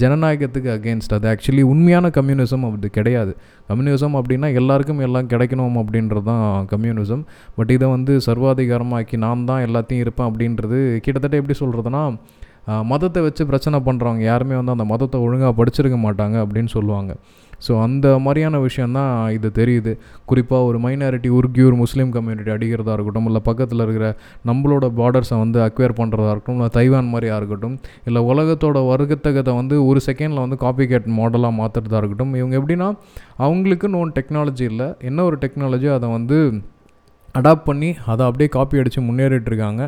ஜனநாயகத்துக்கு 0.00 0.70
அகேன்ஸ்ட் 0.76 1.14
அது 1.16 1.28
ஆக்சுவலி 1.32 1.64
உண்மையான 1.72 2.10
கம்யூனிசம் 2.18 2.64
அப்படி 2.68 2.90
கிடையாது. 2.98 3.32
கம்யூனிசம் 3.70 4.16
அப்படின்னா 4.20 4.50
எல்லாருக்கும் 4.60 5.02
எல்லாம் 5.08 5.30
கிடைக்கணும் 5.32 5.78
அப்படின்றது 5.82 6.24
தான் 6.30 6.44
கம்யூனிசம் 6.74 7.24
பட் 7.58 7.72
இதை 7.76 7.88
வந்து 7.96 8.14
சர்வாதிகாரமாக்கி 8.28 9.18
நான் 9.26 9.46
தான் 9.50 9.64
எல்லாத்தையும் 9.68 10.04
இருப்பேன் 10.06 10.28
அப்படின்றது 10.30 10.78
கிட்டத்தட்ட 11.06 11.42
எப்படி 11.42 11.56
சொல்கிறதுனா 11.62 12.02
மதத்தை 12.90 13.20
வச்சு 13.26 13.42
பிரச்சனை 13.50 13.76
பண்ணுறவங்க 13.86 14.24
யாருமே 14.30 14.54
வந்து 14.58 14.74
அந்த 14.74 14.84
மதத்தை 14.90 15.18
ஒழுங்காக 15.26 15.52
படிச்சிருக்க 15.60 15.96
மாட்டாங்க 16.06 16.36
அப்படின்னு 16.44 16.70
சொல்லுவாங்க. 16.74 17.12
ஸோ 17.66 17.72
அந்த 17.86 18.06
மாதிரியான 18.24 18.60
விஷயந்தான் 18.66 19.12
இது 19.36 19.50
தெரியுது. 19.60 19.92
குறிப்பாக 20.30 20.68
ஒரு 20.70 20.80
மைனாரிட்டி 20.86 21.30
உருகியூர் 21.38 21.76
முஸ்லீம் 21.82 22.12
கம்யூனிட்டி 22.16 22.52
அடிக்கிறதா 22.56 22.94
இருக்கட்டும் 22.96 23.28
இல்லை 23.30 23.42
பக்கத்தில் 23.50 23.84
இருக்கிற 23.86 24.08
நம்மளோட 24.50 24.88
பார்டர்ஸை 25.00 25.38
வந்து 25.44 25.60
அக்வேர் 25.66 25.98
பண்ணுறதா 26.00 26.32
இருக்கட்டும் 26.34 26.58
இல்லை 26.60 26.70
தைவான் 26.78 27.12
மாதிரியாக 27.14 27.40
இருக்கட்டும் 27.42 27.76
இல்லை 28.10 28.22
உலகத்தோட 28.32 28.82
வர்க்கத்தகத்தை 28.90 29.54
வந்து 29.60 29.76
ஒரு 29.90 30.02
செகண்டில் 30.08 30.44
வந்து 30.44 30.58
காப்பி 30.64 30.86
கேட் 30.92 31.08
மாடலாக 31.20 31.58
மாற்றுறதா 31.60 32.00
இருக்கட்டும் 32.02 32.34
இவங்க 32.40 32.56
எப்படின்னா 32.60 32.90
அவங்களுக்குன்னு 33.44 33.96
நோன் 33.98 34.16
டெக்னாலஜி 34.18 34.66
இல்லை. 34.72 34.90
என்ன 35.10 35.24
ஒரு 35.30 35.38
டெக்னாலஜி 35.44 35.88
அதை 35.96 36.08
வந்து 36.18 36.38
அடாப்ட் 37.38 37.66
பண்ணி 37.66 37.88
அதை 38.12 38.22
அப்படியே 38.28 38.48
காப்பி 38.54 38.80
அடித்து 38.80 39.00
முன்னேறிட்டு 39.08 39.50
இருக்காங்க 39.50 39.82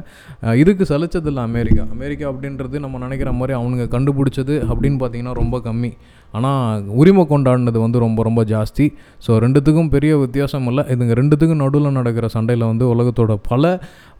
இதுக்கு 0.60 0.84
சலிச்சதில்லை 0.90 1.42
அமெரிக்கா. 1.48 1.84
அமெரிக்கா 1.94 2.26
அப்படின்றது 2.32 2.82
நம்ம 2.84 2.98
நினைக்கிற 3.04 3.30
மாதிரி 3.38 3.54
அவனுங்க 3.60 3.86
கண்டுபிடிச்சது 3.94 4.56
அப்படின்னு 4.70 4.98
பார்த்தீங்கன்னா 5.00 5.34
ரொம்ப 5.40 5.58
கம்மி. 5.68 5.90
ஆனால் 6.38 6.84
உரிமை 7.00 7.24
கொண்டாடினது 7.32 7.78
வந்து 7.84 7.98
ரொம்ப 8.04 8.20
ரொம்ப 8.28 8.40
ஜாஸ்தி. 8.52 8.86
ஸோ 9.24 9.30
ரெண்டுத்துக்கும் 9.44 9.90
பெரிய 9.94 10.12
வித்தியாசம் 10.22 10.66
இல்லை. 10.70 10.82
இதுங்க 10.94 11.14
ரெண்டுத்துக்கும் 11.20 11.62
நடுவில் 11.64 11.96
நடக்கிற 11.98 12.28
சண்டையில் 12.36 12.64
வந்து 12.70 12.86
உலகத்தோட 12.94 13.34
பல 13.50 13.72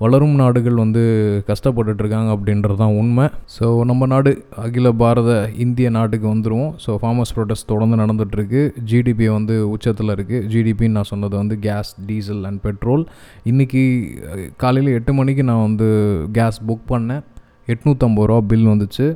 வளரும் 0.05 0.37
நாடுகள் 0.43 0.83
வந்து 0.83 1.03
கஷ்டப்பட்டுட்ருக்காங்க 1.51 2.31
அப்படின்றது 2.37 2.77
தான் 2.83 2.95
உண்மை. 3.01 3.27
ஸோ 3.57 3.67
நம்ம 3.91 4.07
நாடு 4.13 4.33
அகில 4.65 4.93
பாரத 5.03 5.31
இந்திய 5.67 5.91
நாட்டுக்கு 5.99 6.27
வந்துடுவோம் 6.35 6.73
ஸோ 6.85 6.99
ஃபார்மர்ஸ் 7.03 7.35
ப்ரொடெஸ்ட் 7.39 7.71
தொடர்ந்து 7.73 8.01
நடந்துகிட்ருக்கு 8.03 8.63
ஜிடிபி 8.93 9.29
வந்து 9.39 9.57
உச்சத்தில் 9.75 10.15
இருக்குது 10.17 10.45
ஜிடிபின்னு 10.53 10.97
நான் 10.99 11.11
சொன்னது 11.13 11.37
வந்து 11.43 11.59
கேஸ் 11.67 11.93
டீசல் 12.09 12.45
அண்ட் 12.51 12.63
பெட்ரோல் 12.67 13.05
இன்றைக்கி 13.53 13.83
காலையில் 14.65 14.97
எட்டு 14.99 15.15
மணிக்கு 15.21 15.45
நான் 15.51 15.67
வந்து 15.69 15.89
கேஸ் 16.39 16.59
புக் 16.71 16.87
பண்ணேன். 16.95 17.23
எட்நூற்றம்பது 17.73 18.29
ரூபா 18.29 18.43
பில் 18.51 18.71
வந்துச்சு. 18.71 19.07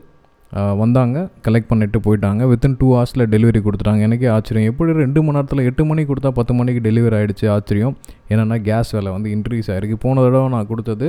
வந்தாங்க 0.80 1.18
கலெக்ட் 1.46 1.70
பண்ணிட்டு 1.70 1.98
போயிட்டாங்க. 2.06 2.42
வித்தின் 2.50 2.76
டூ 2.78 2.88
ஹவர்ஸில் 2.94 3.24
டெலிவரி 3.34 3.60
கொடுத்துட்டாங்க. 3.66 4.00
எனக்கே 4.08 4.28
ஆச்சரியம். 4.36 4.70
எப்படி 4.72 4.92
ரெண்டு 5.02 5.20
மணி 5.22 5.36
நேரத்தில் 5.36 5.66
எட்டு 5.70 5.84
மணிக்கு 5.90 6.10
கொடுத்தா 6.12 6.30
பத்து 6.38 6.54
மணிக்கு 6.58 6.82
டெலிவரி 6.88 7.16
ஆகிடுச்சு 7.18 7.46
ஆச்சரியம். 7.56 7.96
என்னென்னா 8.32 8.56
கேஸ் 8.68 8.92
விலை 8.96 9.10
வந்து 9.16 9.28
இன்க்ரீஸ் 9.36 9.68
ஆகிருக்கு 9.72 9.98
போன 10.04 10.22
தடவை 10.26 10.48
நான் 10.54 10.70
கொடுத்தது 10.72 11.08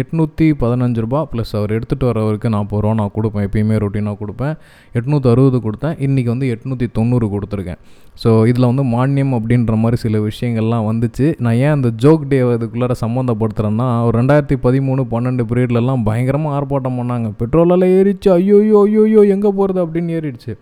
எட்நூற்றி 0.00 0.46
பதினஞ்சு 0.62 1.00
ரூபா 1.04 1.20
ப்ளஸ் 1.30 1.52
அவர் 1.58 1.72
எடுத்துகிட்டு 1.76 2.06
வரவருக்கு 2.10 2.48
நாற்பது 2.54 2.80
ரூபா 2.84 2.94
நான் 3.00 3.12
கொடுப்பேன். 3.16 3.44
எப்பயுமே 3.48 3.76
ரொட்டீனாக 3.84 4.16
கொடுப்பேன். 4.22 4.54
எட்நூற்றி 4.98 5.28
அறுபது 5.32 5.58
கொடுத்தேன். 5.66 5.94
இன்றைக்கி 6.06 6.30
வந்து 6.34 6.48
எட்நூற்றி 6.54 6.86
தொண்ணூறு 6.98 7.26
கொடுத்துருக்கேன். 7.34 7.80
ஸோ 8.22 8.30
இதில் 8.50 8.68
வந்து 8.70 8.84
மானியம் 8.94 9.34
அப்படின்ற 9.38 9.74
மாதிரி 9.82 9.98
சில 10.04 10.20
விஷயங்கள்லாம் 10.28 10.86
வந்துச்சு. 10.90 11.26
நான் 11.44 11.58
ஏன் 11.64 11.74
அந்த 11.76 11.90
ஜோக் 12.04 12.24
டே 12.32 12.40
இதுக்குள்ளார 12.56 12.96
சம்மந்தப்படுத்துகிறேன்னா 13.04 13.88
ஒரு 14.08 14.14
ரெண்டாயிரத்தி 14.20 14.58
பதிமூணு 14.66 15.04
பன்னெண்டு 15.14 15.44
பீரியட்லலாம் 15.52 16.04
பயங்கரமாக 16.08 16.56
ஆர்ப்பாட்டம் 16.58 16.98
பண்ணாங்க. 17.00 17.30
பெட்ரோலெல்லாம் 17.42 17.94
ஏறிச்சு 18.00 18.30
ஐயோ 18.38 18.58
ஐயோ 18.64 18.82
ஐயோ 19.08 19.24
எங்கே 19.36 19.52
போகிறது 19.60 19.80
அப்படின்னு 19.84 20.16
ஏறிடுச்சு. 20.18 20.54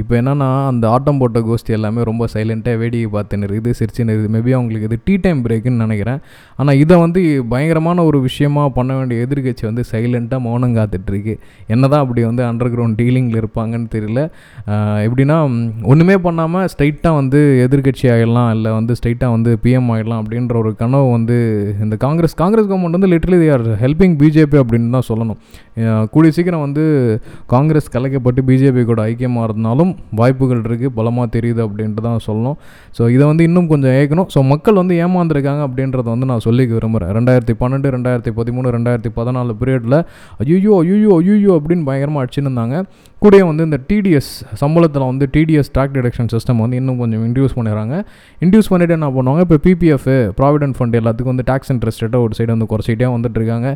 இப்போ 0.00 0.12
என்னென்னா 0.18 0.48
அந்த 0.70 0.84
ஆட்டம் 0.94 1.18
போட்ட 1.20 1.38
கோஷ்டி 1.46 1.72
எல்லாமே 1.76 2.00
ரொம்ப 2.08 2.26
சைலண்ட்டாக 2.34 2.76
வேடிக்கை 2.82 3.08
பார்த்துன்னு 3.16 3.46
இருக்குது 3.48 3.76
சிரிச்சுன்னு 3.78 4.12
இருக்குது 4.14 4.32
மேபி 4.34 4.52
அவங்களுக்கு 4.58 4.88
இது 4.90 4.98
டீ 5.08 5.14
டைம் 5.24 5.40
பிரேக்குன்னு 5.46 5.84
நினைக்கிறேன். 5.86 6.20
ஆனால் 6.60 6.78
இதை 6.82 6.96
வந்து 7.04 7.20
பயங்கரமான 7.52 8.04
ஒரு 8.10 8.18
விஷயமா 8.28 8.62
பண்ண 8.78 8.92
வேண்டிய 8.98 9.26
எதிர்கட்சி 9.26 9.64
வந்து 9.70 9.84
சைலண்ட்டாக 9.90 10.40
மௌனம் 10.46 10.76
காத்துட்ருக்கு. 10.78 11.34
என்ன 11.74 11.82
தான் 11.92 12.02
அப்படி 12.04 12.24
வந்து 12.30 12.44
அண்டர் 12.50 12.72
கிரவுண்ட் 12.74 12.98
டீலிங்கில் 13.00 13.40
இருப்பாங்கன்னு 13.42 13.90
தெரியல. 13.96 14.22
எப்படின்னா 15.06 15.38
ஒன்றுமே 15.92 16.16
பண்ணாமல் 16.28 16.66
ஸ்ட்ரைட்டாக 16.74 17.14
வந்து 17.20 17.40
எதிர்கட்சி 17.66 18.06
ஆகிடலாம் 18.14 18.50
இல்லை 18.56 18.72
வந்து 18.78 18.96
ஸ்ட்ரைட்டாக 19.00 19.36
வந்து 19.36 19.52
பிஎம் 19.66 19.90
ஆகிடலாம் 19.96 20.22
அப்படின்ற 20.24 20.56
ஒரு 20.62 20.72
கனவு 20.82 21.08
வந்து 21.16 21.36
இந்த 21.86 21.96
காங்கிரஸ் 22.06 22.36
காங்கிரஸ் 22.42 22.70
கவர்மெண்ட் 22.70 22.98
வந்து 22.98 23.12
literally 23.14 23.40
they 23.42 23.50
are 23.56 23.66
helping 23.84 24.16
BJP 24.22 24.58
அப்படின்னு 24.62 24.94
தான் 24.96 25.08
சொல்லணும். 25.10 25.38
கூடிய 26.14 26.30
சீக்கிரம் 26.36 26.62
வந்து 26.64 26.82
காங்கிரஸ் 27.52 27.88
கலைக்கப்பட்டு 27.94 28.40
பிஜேபி 28.48 28.82
கூட 28.90 29.00
ஐக்கியமாக 29.10 29.46
இருந்தாலும் 29.48 29.92
வாய்ப்புகள் 30.20 30.60
இருக்குது 30.68 30.92
பலமாக 30.98 31.28
தெரியுது 31.36 31.60
அப்படின்ட்டு 31.66 32.02
தான் 32.08 32.22
சொல்லணும். 32.26 32.56
ஸோ 32.96 33.02
இதை 33.14 33.24
வந்து 33.30 33.44
இன்னும் 33.48 33.68
கொஞ்சம் 33.72 33.94
ஏற்கணும் 34.00 34.28
ஸோ 34.34 34.42
மக்கள் 34.52 34.80
வந்து 34.82 34.96
ஏமாந்துருக்காங்க 35.04 35.62
அப்படின்றத 35.68 36.06
வந்து 36.14 36.28
நான் 36.32 36.44
சொல்லிக்க 36.48 36.78
விரும்புகிறேன் 36.78 37.14
ரெண்டாயிரத்தி 37.18 37.56
பன்னெண்டு 37.62 37.94
ரெண்டாயிரத்தி 37.96 38.32
பதிமூணு 38.40 38.74
ரெண்டாயிரத்தி 38.76 39.12
பதினாலு 39.20 39.54
பீரியடில் 39.62 39.98
ஐயோ 40.48 40.76
ஐயோ 40.82 41.14
ஐயோ 41.20 41.54
அப்படின்னு 41.58 41.86
பயங்கரமாக 41.88 42.24
அடிச்சுன்னு 42.24 42.50
இருந்தாங்க. 42.50 42.76
கூடயே 43.22 43.44
வந்து 43.48 43.64
இந்த 43.68 43.78
டிடிஎஸ் 43.88 44.30
சம்பளத்தில் 44.60 45.06
வந்து 45.10 45.24
டிடிஎஸ் 45.34 45.72
டாக் 45.76 45.92
டிடக்ஷன் 45.96 46.30
சிஸ்டம் 46.32 46.60
வந்து 46.62 46.76
இன்னும் 46.80 47.00
கொஞ்சம் 47.02 47.24
இன்ட்யூஸ் 47.26 47.54
பண்ணிடுறாங்க. 47.58 47.96
இன்ட்யூஸ் 48.44 48.70
பண்ணிவிட்டு 48.72 48.96
என்ன 48.98 49.08
பண்ணுவாங்க? 49.16 49.42
இப்போ 49.46 49.58
பிபிஎஃப் 49.66 50.08
ப்ராவிடென்ட் 50.38 50.76
ஃபண்ட் 50.78 50.96
எல்லாத்துக்கும் 51.00 51.32
வந்து 51.34 51.46
டேக்ஸ் 51.50 51.70
இன்ட்ரெஸ்ட் 51.74 52.16
ஒரு 52.24 52.34
சைடு 52.38 52.50
வந்து 52.54 52.68
குறைச்சிட்டே 52.72 53.10
வந்துட்டு 53.16 53.38
இருக்காங்க. 53.40 53.68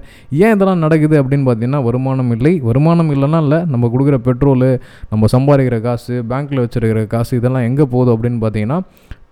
ஏன் 0.45 0.55
இதெல்லாம் 0.57 0.83
நடக்குது 0.87 1.17
அப்படின்னு 1.23 1.47
பார்த்தீங்கன்னா 1.49 1.83
வருமானம் 1.87 2.33
இல்லை. 2.37 2.53
வருமானம் 2.69 3.13
இல்லைன்னா 3.15 3.41
இல்லை 3.45 3.61
நம்ம 3.73 3.91
கொடுக்குற 3.93 4.19
பெட்ரோலு 4.27 4.71
நம்ம 5.11 5.29
சம்பாதிக்கிற 5.33 5.79
காசு 5.81 6.17
பேங்க்கில் 6.31 6.65
வச்சுருக்கிற 6.65 7.03
காசு 7.07 7.33
இதெல்லாம் 7.37 7.69
எங்கே 7.69 7.87
போகுது 7.87 8.13
அப்படின்னு 8.15 8.41
பார்த்தீங்கன்னா 8.43 8.79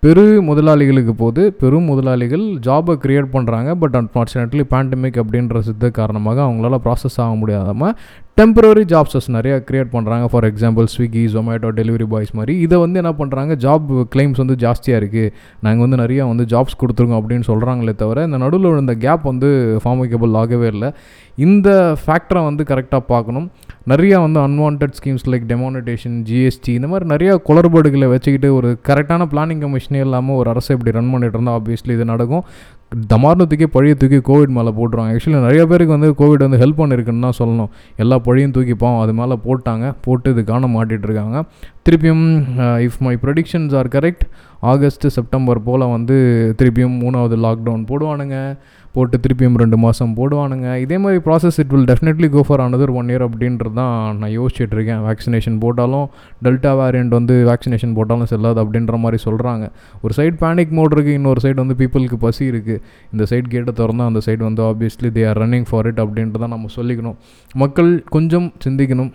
பெரு 0.03 0.23
முதலாளிகளுக்கு 0.47 1.13
போது 1.15 1.43
பெரும் 1.61 1.87
முதலாளிகள் 1.91 2.43
ஜாபை 2.67 2.95
க்ரியேட் 3.03 3.29
பண்ணுறாங்க 3.33 3.71
பட் 3.75 3.95
அன்ஃபார்ச்சுனேட்லி 4.01 4.65
பேண்டமிக் 4.73 5.19
அப்படின்ற 5.23 5.61
சித்த 5.61 5.91
காரணமாக 5.99 6.43
அவங்களால 6.43 6.79
ப்ராசஸ் 6.85 7.17
ஆக 7.17 7.33
முடியாமல் 7.35 7.95
டெம்பரரி 8.39 8.83
ஜாப்ஸஸ் 8.93 9.29
நிறையா 9.35 9.57
க்ரியேட் 9.67 9.91
பண்ணுறாங்க 9.93 10.25
for 10.31 10.47
example 10.49 10.87
Swiggy 10.93 11.21
Zomato 11.35 11.69
delivery 11.77 12.07
boys 12.13 12.33
மாதிரி. 12.39 12.55
இதை 12.65 12.77
வந்து 12.85 12.99
என்ன 13.03 13.13
பண்ணுறாங்க 13.21 13.53
ஜாப் 13.65 13.91
கிளைம்ஸ் 14.13 14.41
வந்து 14.43 14.57
ஜாஸ்தியாக 14.63 15.01
இருக்குது 15.03 15.31
நாங்கள் 15.65 15.85
வந்து 15.87 15.99
நிறையா 16.03 16.25
வந்து 16.31 16.45
ஜாப்ஸ் 16.53 16.79
கொடுத்துருக்கோம் 16.81 17.21
அப்படின்னு 17.21 17.49
சொல்கிறாங்களே 17.51 17.95
தவிர 18.03 18.25
இந்த 18.29 18.41
நடுவில் 18.45 18.81
இந்த 18.83 18.97
கேப் 19.05 19.29
வந்து 19.31 19.51
ஃபார்மிகபிள் 19.85 20.35
ஆகவே 20.43 20.67
இல்லை. 20.75 20.91
இந்த 21.47 21.69
ஃபேக்டரை 22.03 22.43
வந்து 22.49 22.63
கரெக்டாக 22.73 23.03
பார்க்கணும். 23.13 23.47
நிறையா 23.93 24.19
வந்து 24.27 24.41
unwanted 24.47 24.85
schemes 24.99 25.27
like 25.33 25.47
demonetization 25.55 26.19
GST 26.29 26.75
இந்த 26.79 26.89
மாதிரி 26.91 27.07
நிறையா 27.15 27.33
குளறுபாடுகளை 27.49 28.09
வச்சுக்கிட்டு 28.13 28.51
ஒரு 28.59 28.69
கரெக்டான 28.89 29.29
பிளானிங் 29.33 29.63
கமிஷனே 29.65 30.03
இல்லாமல் 30.07 30.39
ஒரு 30.43 30.51
அரசு 30.55 30.71
இப்படி 30.77 30.97
ரன் 30.99 31.13
பண்ணிட்டு 31.15 31.39
இருந்தால் 31.39 31.59
ஆப்வியஸ்லி 31.61 31.95
இது 31.99 32.07
நடக்கும். 32.13 32.45
தமார்னு 32.95 33.47
தூக்கி 33.47 33.67
பழைய 33.67 33.95
தூக்கி 33.95 34.17
கோவிட் 34.17 34.55
மேலே 34.57 34.69
போட்டுருவாங்க. 34.69 35.13
ஆக்சுவலி 35.15 35.41
நிறைய 35.41 35.67
பேருக்கு 35.67 35.99
வந்து 35.99 36.11
கோவிட் 36.19 36.49
வந்து 36.49 36.61
ஹெல்ப் 36.63 36.81
பண்ணியிருக்குன்னு 36.81 37.21
தான் 37.21 37.39
சொல்லணும். 37.39 37.71
எல்லா 37.97 38.19
பழியும் 38.19 38.53
தூக்கிப்போம் 38.53 39.01
அது 39.01 39.13
மேலே 39.13 39.39
போட்டாங்க. 39.45 39.95
போட்டு 40.03 40.31
இது 40.31 40.45
காண 40.45 40.67
மாட்டிட்டு 40.67 41.09
இருக்காங்க. 41.09 41.45
திருப்பியும் 41.87 42.27
if 42.87 43.01
my 43.07 43.15
predictions 43.25 43.75
are 43.79 43.89
correct 43.95 44.23
August 44.73 45.05
September 45.17 45.59
போல் 45.67 45.83
வந்து 45.97 46.17
திருப்பியும் 46.61 46.95
மூணாவது 47.03 47.37
லாக்டவுன் 47.47 47.83
போடுவானுங்க. 47.91 48.37
போட்டு 48.95 49.17
திருப்பியும் 49.23 49.57
ரெண்டு 49.63 49.77
மாதம் 49.83 50.13
போடுவானுங்க. 50.19 50.67
இதே 50.85 50.97
மாதிரி 51.05 51.21
process 51.27 51.57
it 51.63 51.73
will 51.75 51.89
definitely 51.91 52.29
go 52.35 52.43
for 52.49 52.63
another 52.67 52.93
one 52.99 53.09
year 53.13 53.25
அப்படின்றது 53.27 53.75
தான் 53.79 54.19
நான் 54.21 54.33
யோசிச்சுட்டு 54.37 54.77
இருக்கேன். 54.77 55.01
வேக்சினேஷன் 55.09 55.57
போட்டாலும் 55.65 56.07
டெல்டா 56.47 56.73
வேரியண்ட் 56.81 57.17
வந்து 57.19 57.35
வேக்சினேஷன் 57.51 57.97
போட்டாலும் 57.99 58.31
செல்லாது 58.33 58.63
அப்படின்ற 58.65 59.01
மாதிரி 59.05 59.21
சொல்கிறாங்க 59.27 59.67
ஒரு 60.05 60.15
சைடு 60.19 60.37
பேனிக் 60.45 60.73
மோட் 60.79 60.95
இருக்குது 60.97 61.19
இன்னொரு 61.21 61.43
சைடு 61.47 61.59
வந்து 61.65 61.77
பீப்புளுக்கு 61.83 62.19
பசி 62.27 62.45
இருக்குது 62.53 62.81
இந்த 63.15 63.27
சைடு 63.33 63.47
கேட்டை 63.57 63.75
திறந்தா 63.83 64.07
அந்த 64.13 64.23
சைடு 64.29 64.43
வந்து 64.49 64.65
obviously 64.71 65.11
they 65.19 65.25
are 65.33 65.41
running 65.45 65.69
for 65.73 65.89
it 65.91 66.01
அப்படின்றத 66.05 66.43
தான் 66.45 66.55
நம்ம 66.57 66.73
சொல்லிக்கணும். 66.79 67.19
மக்கள் 67.65 67.93
கொஞ்சம் 68.17 68.49
சிந்திக்கணும். 68.67 69.13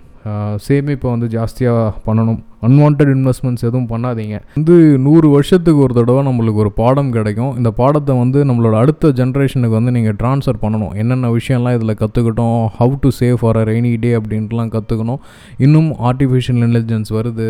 சேமிப்பை 0.67 1.09
வந்து 1.15 1.27
ஜாஸ்தியாக 1.38 1.91
பண்ணணும். 2.05 2.39
அன்வான்ட் 2.67 3.01
இன்வெஸ்ட்மெண்ட்ஸ் 3.15 3.65
எதுவும் 3.67 3.89
பண்ணாதீங்க. 3.91 4.38
வந்து 4.56 4.75
நூறு 5.06 5.27
வருஷத்துக்கு 5.30 5.82
ஒரு 5.82 5.93
தடவை 5.93 6.21
நம்மளுக்கு 6.27 6.62
ஒரு 6.63 6.71
பாடம் 6.80 7.12
கிடைக்கும். 7.17 7.51
இந்த 7.58 7.71
பாடத்தை 7.71 8.13
வந்து 8.17 8.39
நம்மளோட 8.49 8.75
அடுத்த 8.84 9.12
ஜென்ரேஷனுக்கு 9.19 9.77
வந்து 9.80 9.93
நீங்கள் 9.97 10.17
ட்ரான்ஸ்ஃபர் 10.23 10.62
பண்ணணும். 10.63 10.93
என்னென்ன 11.01 11.32
விஷயம்லாம் 11.38 11.77
இதில் 11.80 11.99
கற்றுக்கிட்டோம் 12.01 12.60
how 12.80 12.97
to 13.04 13.12
save 13.19 13.38
for 13.41 13.60
a 13.62 13.63
rainy 13.71 13.93
day 14.06 14.12
அப்படின்ட்டுலாம் 14.19 14.73
கற்றுக்கணும் 14.77 15.21
இன்னும் 15.58 15.89
ஆர்டிஃபிஷியல் 16.10 16.63
இன்டெலிஜென்ஸ் 16.67 17.12
வருது. 17.19 17.49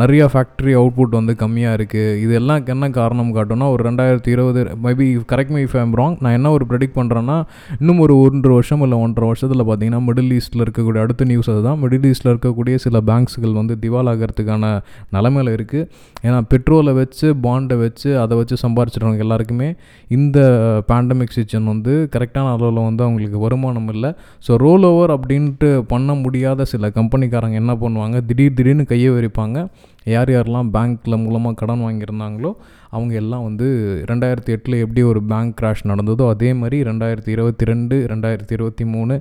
நிறையா 0.00 0.26
ஃபேக்ட்ரி 0.32 0.72
அவுட்புட் 0.80 1.16
வந்து 1.18 1.32
கம்மியாக 1.40 1.76
இருக்குது 1.78 2.12
இது 2.24 2.34
எல்லாம் 2.38 2.68
என்ன 2.74 2.88
காரணம் 2.98 3.32
காட்டும்னா 3.36 3.66
ஒரு 3.72 3.82
ரெண்டாயிரத்தி 3.88 4.30
இருபது 4.34 4.60
maybe 4.84 5.06
correct 5.32 5.52
me 5.56 5.62
if I'm 5.72 5.92
wrong 6.00 6.16
நான் 6.24 6.36
என்ன 6.38 6.50
ஒரு 6.50 6.64
ப்ரெடிக்ட் 6.70 6.96
பண்ணுறேன்னா 6.98 7.36
இன்னும் 7.80 8.00
ஒரு 8.04 8.14
ஒன்றரை 8.20 8.54
வருஷம் 8.58 8.82
இல்லை 8.86 8.98
ஒன்றரை 8.98 9.26
வருஷத்தில் 9.30 9.64
பார்த்தீங்கன்னா 9.68 10.00
மிடில் 10.08 10.32
ஈஸ்ட்டில் 10.38 10.62
இருக்கக்கூடிய 10.66 11.02
அடுத்த 11.06 11.24
நியூஸ் 11.24 11.50
அதுதான். 11.54 11.78
மிடில் 11.82 12.06
ஈஸ்ட்டில் 12.10 12.32
இருக்கக்கூடிய 12.32 12.76
சில 12.86 13.02
பேங்க்ஸுகள் 13.10 13.54
வந்து 13.60 13.76
திவாலாகிறதுக்கான 13.84 14.70
நிலமையில 15.16 15.54
இருக்குது 15.58 15.84
ஏன்னா 16.26 16.38
பெட்ரோலை 16.54 16.94
வச்சு 17.00 17.26
பாண்டை 17.46 17.78
வச்சு 17.84 18.08
அதை 18.22 18.36
வச்சு 18.40 18.58
சம்பாரிச்சிடுறவங்க 18.64 19.26
எல்லாருக்குமே 19.26 19.68
இந்த 20.08 20.38
பேண்டமிக் 20.92 21.36
சீசன் 21.36 21.70
வந்து 21.72 22.08
கரெக்டான 22.16 22.52
அளவில் 22.56 22.82
வந்து 22.88 23.04
அவங்களுக்கு 23.08 23.38
வருமானம் 23.38 23.88
இல்லை. 23.96 24.12
ஸோ 24.48 24.54
ரோல் 24.66 24.88
ஓவர் 24.92 25.14
அப்படின்ட்டு 25.18 25.70
பண்ண 25.94 26.14
முடியாத 26.24 26.64
சில 26.64 26.92
கம்பெனிக்காரங்க 26.98 27.62
என்ன 27.64 27.74
பண்ணுவாங்க? 27.84 28.16
திடீர் 28.30 28.58
திடீர்னு 28.60 28.90
கையை 28.94 29.12
விரிப்பாங்க. 29.18 29.65
யார் 30.04 30.30
யாரெல்லாம் 30.30 30.68
பேங்க்கில் 30.74 31.22
மூலமாக 31.22 31.54
கடன் 31.54 31.82
வாங்கியிருந்தாங்களோ 31.84 32.50
அவங்க 32.90 33.14
எல்லாம் 33.14 33.44
வந்து 33.44 33.66
ரெண்டாயிரத்தி 34.06 34.46
எட்டில் 34.46 34.76
எப்படி 34.78 35.02
ஒரு 35.02 35.20
பேங்க் 35.22 35.54
கிராஷ் 35.60 35.82
நடந்ததோ 35.84 36.28
அதே 36.28 36.50
மாதிரி 36.52 36.76
ரெண்டாயிரத்தி 36.82 37.28
இருபத்தி 37.28 37.64
ரெண்டு 37.64 37.96
ரெண்டாயிரத்தி 38.12 38.52
இருபத்தி 38.52 38.84
மூணு 38.84 39.14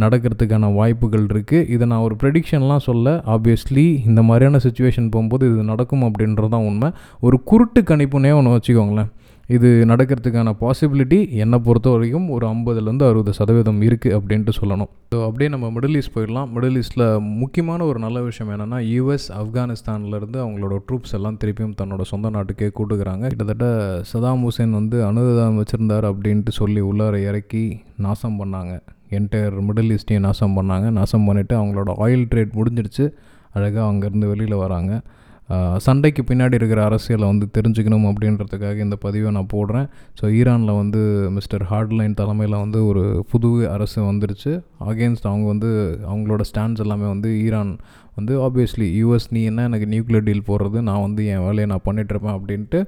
நடக்கிறதுக்கான 0.00 0.72
வாய்ப்புகள் 0.74 1.26
இருக்குது 1.26 1.68
இதை 1.68 1.86
நான் 1.86 2.04
ஒரு 2.08 2.16
ப்ரெடிக்ஷன்லாம் 2.22 2.84
சொல்ல 2.88 3.14
ஆப்வியஸ்லி 3.26 3.86
இந்த 4.06 4.22
மாதிரியான 4.22 4.60
சுச்சுவேஷன் 4.66 5.10
போகும்போது 5.10 5.46
இது 5.52 5.62
நடக்கும் 5.62 6.04
அப்படின்றது 6.08 6.48
தான் 6.48 6.68
உண்மை. 6.70 6.90
ஒரு 7.20 7.38
குருட்டு 7.44 7.82
கணிப்புனே 7.82 8.32
ஒன்று 8.38 8.56
வச்சுக்கோங்களேன். 8.56 9.12
இது 9.56 9.68
நடக்கிறதுக்கான 9.90 10.50
பாசிபிலிட்டி 10.60 11.18
என்னை 11.42 11.58
பொறுத்த 11.66 11.88
வரைக்கும் 11.94 12.26
ஒரு 12.34 12.44
ஐம்பதுலேருந்து 12.50 13.04
அறுபது 13.08 13.32
சதவீதம் 13.38 13.80
இருக்குது 13.88 14.14
அப்படின்ட்டு 14.18 14.52
சொல்லணும். 14.58 14.90
ஸோ 15.12 15.18
அப்படியே 15.28 15.48
நம்ம 15.54 15.66
மிடில் 15.76 15.96
ஈஸ்ட் 16.00 16.14
போயிடலாம். 16.16 16.48
மிடில் 16.54 16.78
ஈஸ்ட்டில் 16.80 17.06
முக்கியமான 17.42 17.84
ஒரு 17.90 17.98
நல்ல 18.04 18.20
விஷயம் 18.28 18.50
என்னென்னா 18.54 18.78
யூஎஸ் 18.94 19.26
ஆப்கானிஸ்தான்லேருந்து 19.40 20.38
அவங்களோட 20.44 20.76
ட்ரூப்ஸ் 20.88 21.14
எல்லாம் 21.18 21.38
திருப்பியும் 21.42 21.76
தன்னோட 21.80 22.04
சொந்த 22.12 22.30
நாட்டுக்கே 22.36 22.68
கூட்டுக்கிறாங்க. 22.78 23.24
கிட்டத்தட்ட 23.32 23.68
சதாம் 24.12 24.44
ஹுசேன் 24.46 24.78
வந்து 24.80 24.98
அனுதாபம் 25.08 25.60
வச்சுருந்தார் 25.62 26.08
அப்படின்ட்டு 26.12 26.54
சொல்லி 26.60 26.82
உள்ளார 26.90 27.20
இறக்கி 27.30 27.64
நாசம் 28.06 28.38
பண்ணாங்க. 28.42 28.74
என்டையர் 29.18 29.58
மிடில் 29.68 29.94
ஈஸ்டையும் 29.96 30.26
நாசம் 30.28 30.56
பண்ணாங்க. 30.58 30.86
நாசம் 31.00 31.26
பண்ணிவிட்டு 31.28 31.56
அவங்களோட 31.60 31.90
ஆயில் 32.06 32.28
ட்ரேட் 32.32 32.56
முடிஞ்சிடுச்சு 32.60 33.06
அழகாக 33.56 33.86
அங்கேருந்து 33.90 34.30
வெளியில் 34.32 34.62
வராங்க. 34.64 34.92
சண்டைக்கு 35.78 36.22
பின்னாடி 36.28 36.54
இருக்கிற 36.54 36.84
அரசியலை 36.84 37.26
வந்து 37.28 37.46
தெரிஞ்சுக்கணும் 37.56 38.06
அப்படின்றதுக்காக 38.10 38.78
இந்த 38.78 38.96
பதிவை 38.96 39.30
நான் 39.32 39.50
போடுறேன். 39.52 39.86
ஸோ 40.18 40.24
ஈரானில் 40.38 40.78
வந்து 40.82 41.00
மிஸ்டர் 41.30 41.64
ஹார்ட்லைன் 41.70 42.14
தலைமையில் 42.14 42.56
வந்து 42.56 42.86
ஒரு 42.86 43.02
புது 43.30 43.70
அரசு 43.70 43.98
வந்துருச்சு. 44.12 44.52
அகேன்ஸ்ட் 44.90 45.28
அவங்க 45.30 45.46
வந்து 45.46 45.70
அவங்களோட 46.12 46.44
ஸ்டாண்ட்ஸ் 46.50 46.84
எல்லாமே 46.84 47.06
வந்து 47.06 47.42
ஈரான் 47.44 47.72
வந்து 48.18 48.32
ஆப்வியஸ்லி 48.46 48.86
யூஎஸ் 49.00 49.28
நீ 49.30 49.42
என்ன 49.50 49.66
எனக்கு 49.68 49.86
நியூக்ளியர் 49.94 50.26
டீல் 50.28 50.46
போடுறது 50.48 50.78
நான் 50.88 51.02
வந்து 51.04 51.22
என் 51.32 51.44
வேலையை 51.46 51.66
நான் 51.72 51.84
பண்ணிகிட்ருப்பேன் 51.88 52.34
அப்படின்ட்டு 52.38 52.78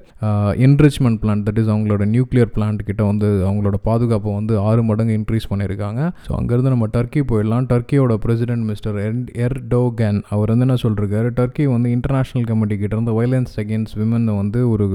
என்ரிச்மெண்ட் 0.65 1.19
பிளான்ட் 1.23 1.45
தட் 1.47 1.59
இஸ் 1.61 1.71
அவங்களோட 1.73 2.05
நியூக்ளியர் 2.15 2.51
பிளான்ட் 2.57 2.83
கிட்ட 2.89 3.03
வந்து 3.11 3.29
அவங்களோட 3.47 3.79
பாதுகாப்பை 3.89 4.33
வந்து 4.39 4.53
ஆறு 4.67 4.83
மடங்கு 4.89 5.17
இன்க்ரீஸ் 5.19 5.49
பண்ணியிருக்காங்க. 5.51 6.01
ஸோ 6.27 6.33
அங்கேருந்து 6.39 6.73
நம்ம 6.75 6.89
டர்க்கி 6.97 7.23
போயிடலாம். 7.31 7.67
டர்க்கியோட 7.73 8.15
பிரசிடென்ட் 8.25 8.67
மிஸ்டர் 8.71 8.97
எர் 9.07 9.21
எர்டோகேன் 9.47 10.21
அவர் 10.35 10.51
வந்து 10.53 10.67
என்ன 10.67 10.79
சொல்லிருக்காரு? 10.85 11.29
டர்க்கி 11.41 11.65
வந்து 11.75 11.89
இன்டர்நேஷ்னல் 11.97 12.47
கமிட்டி 12.51 12.77
கிட்ட 12.83 12.95
இருந்து 12.95 13.15
வயலன்ஸ் 13.19 13.55
அகேன்ஸ்ட் 13.63 13.97
விமன் 14.01 14.29
வந்து 14.41 14.61
ஒரு 14.73 14.87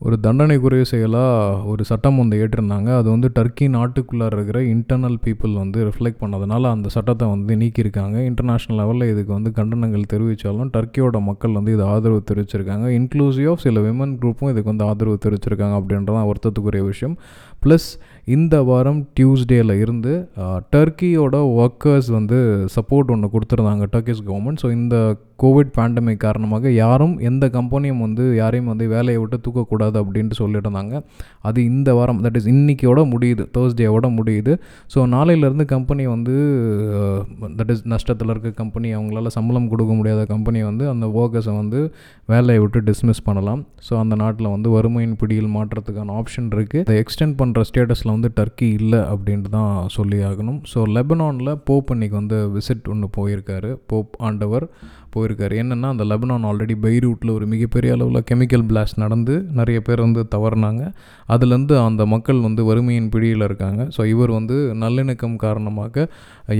ஒரு 0.00 0.20
தண்டனைக்குரிய 0.20 0.84
செயலாக 0.84 1.64
ஒரு 1.64 1.84
சட்டம் 1.84 2.16
வந்து 2.16 2.36
ஏற்றிருந்தாங்க. 2.44 2.96
அது 2.96 3.10
வந்து 3.10 3.30
டர்க்கி 3.34 3.66
நாட்டுக்குள்ளே 3.76 4.26
இருக்கிற 4.26 4.60
இன்டர்னல் 4.60 5.16
பீப்புள் 5.24 5.54
வந்து 5.54 5.88
ரிஃப்ளெக்ட் 5.88 6.20
பண்ணதுனால 6.20 6.70
அந்த 6.70 6.88
சட்டத்தை 6.88 7.28
வந்து 7.28 7.56
நீக்கியிருக்காங்க. 7.56 8.16
இன்டர்நேஷ்னல் 8.30 8.78
லெவலில் 8.80 9.10
இதுக்கு 9.10 9.32
வந்து 9.32 9.52
கண்டனங்கள் 9.56 10.04
தெரிவித்தாலும் 10.12 10.70
டர்க்கியோட 10.76 11.20
மக்கள் 11.20 11.52
வந்து 11.52 11.72
இது 11.72 11.84
ஆதரவு 11.84 12.22
தெரிவிச்சிருக்காங்க. 12.30 12.86
இன்க்ளூசிவ் 12.98 13.54
சில 13.54 13.80
விமன் 13.80 14.14
குரூப்பும் 14.22 14.50
இதுக்கு 14.50 14.64
வந்து 14.64 14.84
ஆதரவு 14.84 15.18
தெரிவிச்சிருக்காங்க 15.26 15.78
அப்படின்றதான் 15.80 16.30
வருத்தத்துக்குரிய 16.30 16.84
விஷயம். 16.84 17.16
ப்ளஸ் 17.66 17.88
இந்த 18.36 18.56
வாரம் 18.68 19.00
டியூஸ்டேயில் 19.16 19.74
இருந்து 19.82 20.12
டர்க்கியோட 20.74 21.36
ஒர்க்கர்ஸ் 21.62 22.10
வந்து 22.18 22.38
சப்போர்ட் 22.76 23.12
ஒன்று 23.14 23.32
கொடுத்துருந்தாங்க 23.34 23.86
டர்க்கிஸ் 23.94 24.26
கவர்மெண்ட் 24.28 24.62
ஸோ 24.62 24.70
இந்த 24.78 24.96
கோவிட் 25.42 25.70
பேண்டமிக் 25.76 26.22
காரணமாக 26.24 26.70
யாரும் 26.82 27.12
எந்த 27.28 27.44
கம்பெனியும் 27.56 28.00
வந்து 28.04 28.24
யாரையும் 28.38 28.70
வந்து 28.70 28.86
வேலையை 28.94 29.18
விட்டு 29.20 29.36
தூக்கக்கூடாது 29.44 29.96
அப்படின்ட்டு 30.00 30.38
சொல்லியிருந்தாங்க. 30.40 30.94
அது 31.48 31.58
இந்த 31.72 31.90
வாரம் 31.98 32.20
தட் 32.24 32.38
இஸ் 32.40 32.48
இன்றைக்கியோட 32.52 33.02
முடியுது 33.12 33.44
தேர்ஸ்டேவோட 33.56 34.06
முடியுது. 34.16 34.52
ஸோ 34.94 35.04
நாளையிலேருந்து 35.14 35.66
கம்பெனி 35.74 36.06
வந்து 36.14 36.34
தட் 37.60 37.72
இஸ் 37.74 37.84
நஷ்டத்தில் 37.92 38.32
இருக்க 38.34 38.52
கம்பெனி 38.62 38.90
அவங்களால 38.96 39.32
சம்பளம் 39.36 39.70
கொடுக்க 39.74 39.94
முடியாத 40.00 40.24
கம்பெனி 40.32 40.62
வந்து 40.70 40.86
அந்த 40.94 41.06
ஒர்க்கர்ஸை 41.20 41.54
வந்து 41.62 41.82
வேலையை 42.34 42.62
விட்டு 42.64 42.82
டிஸ்மிஸ் 42.90 43.22
பண்ணலாம். 43.28 43.62
ஸோ 43.88 43.94
அந்த 44.02 44.16
நாட்டில் 44.24 44.52
வந்து 44.56 44.70
வறுமையின் 44.76 45.16
பிடியில் 45.22 45.50
மாற்றத்துக்கான 45.58 46.16
ஆப்ஷன் 46.22 46.50
இருக்குது 46.56 46.84
அதை 46.88 46.98
எக்ஸ்டெண்ட் 47.04 47.38
பண்ணுற 47.42 47.66
ஸ்டேட்டஸில் 47.70 48.14
வந்து 48.18 48.30
டர்க்கி 48.40 48.68
இல்லை 48.80 48.98
அப்படின்ட்டு 49.12 49.50
தான் 49.50 49.88
சொல்லி 49.88 50.18
ஆகணும் 50.18 50.60
ஸோ 50.74 50.78
லெபனானில் 50.96 51.58
போப் 51.64 51.90
அன்னைக்கு 51.90 52.16
வந்து 52.16 52.38
விசிட் 52.56 52.88
ஒன்று 52.94 53.08
போயிருக்காரு. 53.16 53.70
போப் 53.86 54.14
ஆண்டவர். 54.18 54.66
போயிருக்காரு. 55.14 55.54
என்னென்னா 55.62 55.88
அந்த 55.94 56.04
லெபனான் 56.10 56.46
ஆல்ரெடி 56.50 56.76
பெய்ரூட்டில் 56.84 57.32
ஒரு 57.36 57.46
மிகப்பெரிய 57.52 57.96
அளவில் 57.96 58.24
கெமிக்கல் 58.30 58.64
பிளாஸ்ட் 58.70 59.00
நடந்து 59.04 59.34
நிறைய 59.60 59.80
பேர் 59.88 60.04
வந்து 60.06 60.24
தவறுனாங்க. 60.34 60.82
அதுலேருந்து 61.34 61.76
அந்த 61.86 62.02
மக்கள் 62.14 62.40
வந்து 62.46 62.64
வறுமையின் 62.70 63.10
பிடியில் 63.14 63.46
இருக்காங்க. 63.48 63.82
ஸோ 63.96 64.04
இவர் 64.14 64.32
வந்து 64.38 64.58
நல்லிணக்கம் 64.84 65.36
காரணமாக 65.44 66.06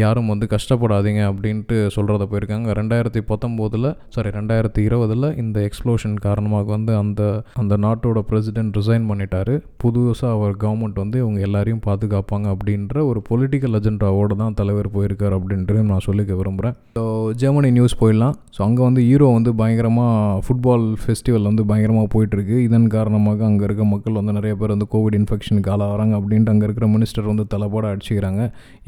யாரும் 0.02 0.30
வந்து 0.32 0.48
கஷ்டப்படாதீங்க 0.54 1.22
அப்படின்ட்டு 1.32 1.76
சொல்கிறத 1.96 2.24
போயிருக்காங்க. 2.32 2.68
ரெண்டாயிரத்தி 2.80 3.22
பத்தொம்போதில் 3.30 3.90
சாரி 4.16 4.32
ரெண்டாயிரத்தி 4.38 4.80
இருபதில் 4.88 5.28
இந்த 5.44 5.58
எக்ஸ்ப்ளோஷன் 5.68 6.16
காரணமாக 6.26 6.68
வந்து 6.76 6.94
அந்த 7.02 7.22
அந்த 7.62 7.74
நாட்டோட 7.84 8.18
பிரசிடென்ட் 8.30 8.76
ரிசைன் 8.80 9.08
பண்ணிட்டாரு. 9.10 9.54
புதுசாக 9.84 10.34
அவர் 10.36 10.54
கவர்மெண்ட் 10.64 11.00
வந்து 11.02 11.16
இவங்க 11.24 11.40
எல்லாரையும் 11.48 11.84
பாதுகாப்பாங்க 11.88 12.46
அப்படின்ற 12.54 13.04
ஒரு 13.10 13.22
பொலிட்டிக்கல் 13.30 13.76
அஜெண்டாவோடு 13.80 14.36
தான் 14.42 14.58
தலைவர் 14.60 14.94
போயிருக்கார் 14.96 15.36
அப்படின்ட்டு 15.38 15.86
நான் 15.92 16.06
சொல்லிக்க 16.08 16.34
விரும்புகிறேன் 16.40 16.76
ஸோ 16.98 17.04
ஜெர்மனி 17.42 17.70
நியூஸ் 17.78 18.00
போயிடலாம். 18.02 18.37
ஸோ 18.56 18.60
அங்கே 18.66 18.82
வந்து 18.86 19.00
ஹீரோ 19.08 19.26
வந்து 19.36 19.50
பயங்கரமாக 19.60 20.38
ஃபுட்பால் 20.44 20.86
ஃபெஸ்டிவல் 21.00 21.46
வந்து 21.48 21.62
பயங்கரமாக 21.70 22.08
போயிட்டுருக்கு. 22.14 22.56
இதன் 22.66 22.86
காரணமாக 22.94 23.44
அங்கே 23.48 23.64
இருக்க 23.68 23.84
மக்கள் 23.92 24.16
வந்து 24.20 24.32
நிறைய 24.38 24.54
பேர் 24.60 24.72
வந்து 24.74 24.88
கோவிட் 24.94 25.16
இன்ஃபெக்ஷனுக்கு 25.18 25.70
ஆளாகிறாங்க. 25.74 26.14
அப்படின்ட்டு 26.20 26.52
அங்கே 26.54 26.66
இருக்கிற 26.68 26.86
மினிஸ்டர் 26.94 27.28
வந்து 27.32 27.44
தலைப்பாட 27.54 27.84
அடிச்சுக்கிறாங்க. 27.92 28.42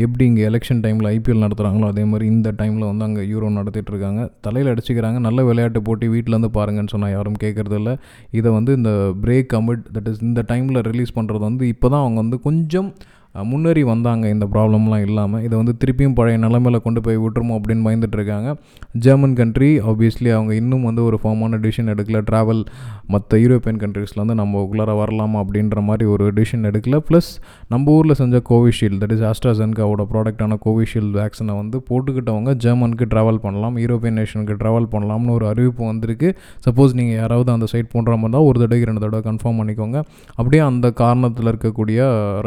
எப்படி 0.04 0.24
இங்கே 0.30 0.44
எலெக்ஷன் 0.50 0.82
டைமில் 0.86 1.10
ஐபிஎல் 1.14 1.44
நடத்துகிறாங்களோ 1.44 1.88
அதே 1.92 2.06
மாதிரி 2.12 2.26
இந்த 2.34 2.50
டைமில் 2.62 2.88
வந்து 2.90 3.06
அங்கே 3.08 3.24
யூரோ 3.32 3.52
நடத்திட்டு 3.58 3.92
இருக்காங்க. 3.94 4.24
தலையில் 4.48 4.72
அடிச்சுக்கிறாங்க. 4.72 5.20
நல்ல 5.28 5.44
விளையாட்டு 5.50 5.82
போட்டி 5.88 6.08
வீட்டிலேருந்து 6.16 6.52
பாருங்கன்னு 6.58 6.94
சொன்னால் 6.96 7.14
யாரும் 7.16 7.40
கேட்குறதில்ல 7.44 7.92
இதை 8.40 8.52
வந்து 8.58 8.72
இந்த 8.80 8.92
பிரேக் 9.24 9.54
அமிட் 9.60 9.86
தட் 9.96 10.10
இஸ் 10.12 10.22
இந்த 10.30 10.44
டைமில் 10.52 10.84
ரிலீஸ் 10.90 11.16
பண்ணுறது 11.20 11.44
வந்து 11.50 11.66
இப்போ 11.74 11.86
தான் 11.94 12.04
அவங்க 12.04 12.20
வந்து 12.24 12.38
கொஞ்சம் 12.48 12.90
முன்னேறி 13.34 13.82
வந்தாங்க 13.82 14.28
இந்த 14.28 14.46
ப்ராப்ளம்லாம் 14.52 15.02
இல்லாமல். 15.06 15.42
இதை 15.46 15.54
வந்து 15.58 15.74
திருப்பியும் 15.82 16.14
பழைய 16.18 16.36
நிலமையில் 16.44 16.82
கொண்டு 16.86 17.00
போய் 17.04 17.18
விட்டுருமோ 17.24 17.56
அப்படின்னு 17.58 17.84
பயந்துட்டுருக்காங்க 17.86 18.48
ஜெர்மன் 19.04 19.36
கண்ட்ரி 19.40 19.68
ஆப்வியஸ்லி 19.90 20.30
அவங்க 20.36 20.54
இன்னும் 20.54 20.82
வந்து 20.88 21.04
ஒரு 21.04 21.18
ஃபார்மான 21.22 21.60
டிசிஷன் 21.64 21.90
எடுக்கல. 21.94 22.20
ட்ராவல் 22.30 22.62
மற்ற 23.14 23.38
யூரோப்பியன் 23.44 23.80
கண்ட்ரீஸ்லேருந்து 23.82 24.18
வந்து 24.20 24.34
நம்ம 24.34 24.62
உள்ளார 24.68 24.94
வரலாமா 25.00 25.38
அப்படின்ற 25.44 25.80
மாதிரி 25.88 26.04
ஒரு 26.14 26.32
டிசிஷன் 26.38 26.66
எடுக்கல. 26.70 26.98
ப்ளஸ் 27.08 27.30
நம்ம 27.68 27.92
ஊரில் 27.92 28.16
செஞ்ச 28.20 28.40
கோவிஷீல்டு 28.50 29.00
தட் 29.04 29.14
இஸ் 29.16 29.24
ஆஸ்ட்ராசென்காவோட 29.30 30.04
ப்ராடக்டான 30.12 30.58
கோவிஷீல்டு 30.66 31.14
வேக்சினை 31.20 31.56
வந்து 31.62 31.78
போட்டுக்கிட்டவங்க 31.90 32.54
ஜெர்மனுக்கு 32.66 33.08
ட்ராவல் 33.14 33.40
பண்ணலாம். 33.46 33.78
யூரோப்பியன் 33.84 34.18
நேஷனுக்கு 34.20 34.56
ட்ராவல் 34.64 34.90
பண்ணலாம்னு 34.96 35.34
ஒரு 35.38 35.46
அறிவிப்பு 35.52 35.84
வந்திருக்கு. 35.84 36.30
சப்போஸ் 36.68 36.98
நீங்கள் 37.00 37.18
யாராவது 37.22 37.52
அந்த 37.56 37.68
சைட் 37.74 37.92
போன்ற 37.94 38.10
மாதிரி 38.16 38.36
தான் 38.38 38.48
ஒரு 38.50 38.58
தடவை 38.64 38.84
ரெண்டு 38.90 39.04
தடவை 39.06 39.22
கன்ஃபார்ம் 39.30 39.60
பண்ணிக்கோங்க. 39.62 39.98
அப்படியே 40.38 40.62
அந்த 40.70 40.92
காரணத்தில் 41.04 41.52
இருக்கக்கூடிய 41.54 42.00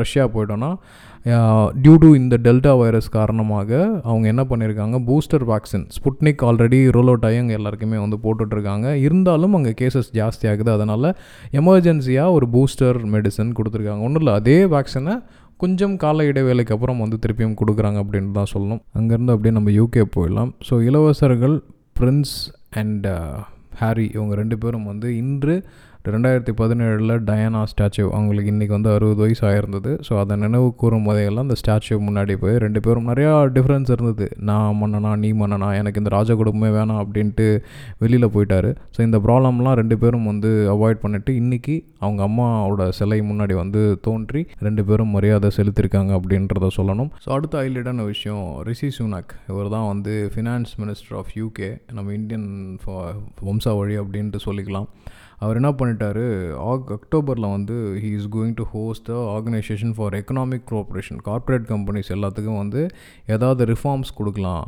ரஷ்யா 0.04 0.26
போயிட்டோன்னா 0.36 0.72
டியூ 1.84 1.94
டு 2.04 2.10
இந்த 2.22 2.36
டெல்டா 2.46 2.72
வைரஸ் 2.80 3.08
காரணமாக 3.18 3.70
அவங்க 4.08 4.26
என்ன 4.32 4.44
பண்ணியிருக்காங்க 4.50 4.98
booster 5.10 5.46
vaccine 5.52 5.86
Sputnik 5.98 6.42
already 6.48 6.80
roll 6.96 7.12
out 7.12 7.28
ஆகி 7.28 7.38
அங்கே 7.42 7.56
எல்லாருக்குமே 7.60 8.00
வந்து 8.06 8.18
போட்டுட்ருக்காங்க. 8.26 8.88
இருந்தாலும் 9.06 9.56
அங்கே 9.60 9.74
கேசஸ் 9.82 10.10
ஜாஸ்தி 10.20 10.48
ஆகுது. 10.52 10.72
அதனால் 10.78 11.10
எமர்ஜென்சியாக 11.62 12.36
ஒரு 12.38 12.48
பூஸ்டர் 12.56 13.00
மெடிசன் 13.16 13.56
கொடுத்துருக்காங்க. 13.60 14.04
ஒன்றும் 14.08 14.24
இல்லை 14.24 14.36
அதே 14.42 14.58
வேக்சினை 14.76 15.16
கொஞ்சம் 15.64 15.96
கால 16.04 16.24
இடைவேளைக்கு 16.32 16.76
அப்புறம் 16.76 17.02
வந்து 17.04 17.18
திருப்பியும் 17.24 17.58
கொடுக்குறாங்க 17.62 18.00
அப்படின்னு 18.04 18.32
தான் 18.40 18.52
சொல்லணும். 18.54 18.82
அங்கேருந்து 19.00 19.34
அப்படியே 19.36 19.56
நம்ம 19.58 19.72
யூகே 19.80 20.06
போயிடலாம். 20.16 20.52
ஸோ 20.70 20.76
இளவரசர்கள் 20.90 21.56
பிரின்ஸ் 22.00 22.36
அண்ட் 22.82 23.08
ஹாரி 23.82 24.08
இவங்க 24.16 24.34
ரெண்டு 24.40 24.56
பேரும் 24.64 24.88
வந்து 24.92 25.08
இன்று 25.22 25.56
ரெண்டாயிரத்தி 26.12 26.54
பதினேழில் 26.62 27.14
டயானா 27.28 27.60
ஸ்டாச்சு. 27.72 28.02
அவங்களுக்கு 28.16 28.50
இன்றைக்கி 28.54 28.74
வந்து 28.76 28.90
அறுபது 28.94 29.22
வயசு 29.24 29.44
ஆயிருந்தது 29.50 29.92
ஸோ 30.08 30.14
அதை 30.22 30.34
நினைவு 30.42 30.68
கூறும் 30.82 31.06
போதையெல்லாம் 31.08 31.46
அந்த 31.48 31.56
ஸ்டாச்சு 31.62 31.98
முன்னாடி 32.08 32.34
போய் 32.42 32.58
ரெண்டு 32.64 32.80
பேரும் 32.86 33.08
நிறையா 33.12 33.32
டிஃப்ரென்ஸ் 33.58 33.92
இருந்தது. 33.96 34.26
நான் 34.50 34.76
மன்னனா 34.80 35.12
நீ 35.22 35.30
மன்னனா 35.42 35.70
எனக்கு 35.82 36.02
இந்த 36.04 36.12
ராஜ 36.16 36.36
குடும்பமே 36.42 36.72
வேணாம் 36.78 37.02
அப்படின்ட்டு 37.04 37.48
வெளியில் 38.04 38.32
போயிட்டார். 38.36 38.70
ஸோ 38.96 39.02
இந்த 39.08 39.20
ப்ராப்ளம்லாம் 39.28 39.78
ரெண்டு 39.82 39.98
பேரும் 40.04 40.28
வந்து 40.32 40.52
அவாய்ட் 40.76 41.02
பண்ணிவிட்டு 41.06 41.34
இன்றைக்கி 41.44 41.78
அவங்க 42.06 42.22
அம்மாவோட 42.30 42.90
சிலை 43.00 43.22
முன்னாடி 43.32 43.56
வந்து 43.64 43.82
தோன்றி 44.08 44.44
ரெண்டு 44.68 44.84
பேரும் 44.90 45.14
மரியாதை 45.18 45.52
செலுத்திருக்காங்க 45.60 46.14
அப்படின்றத 46.20 46.74
சொல்லணும். 46.80 47.12
ஸோ 47.26 47.32
அடுத்த 47.38 47.64
ஹைலைட்டான 47.64 48.06
விஷயம் 48.14 48.46
ரிஷி 48.70 48.92
சுனாக். 49.00 49.34
இவர் 49.54 49.74
தான் 49.78 49.90
வந்து 49.94 50.14
ஃபினான்ஸ் 50.36 50.74
மினிஸ்டர் 50.84 51.18
ஆஃப் 51.22 51.34
யூகே 51.42 51.72
நம்ம 51.98 52.14
இந்தியன் 52.20 52.50
வம்சாவழி 53.50 53.98
அப்படின்ட்டு 54.04 54.46
சொல்லிக்கலாம். 54.50 54.90
அவர் 55.44 55.60
என்ன 55.60 55.72
பண்ணிட்டாரு? 55.80 56.26
ஆக் 56.72 56.90
அக்டோபரில் 56.96 57.48
வந்து 57.56 57.76
he 58.04 58.12
is 58.18 58.28
going 58.36 58.56
to 58.60 58.66
host 58.74 59.06
the 59.12 59.14
organisation 59.36 59.94
for 59.98 60.16
economic 60.20 60.66
cooperation 60.72 61.22
corporate 61.30 61.70
companies 61.72 62.12
எல்லாத்துக்கும் 62.16 62.60
வந்து 62.64 62.82
ஏதாவது 63.36 63.66
ரிஃபார்ம்ஸ் 63.72 64.12
கொடுக்கலாம். 64.20 64.66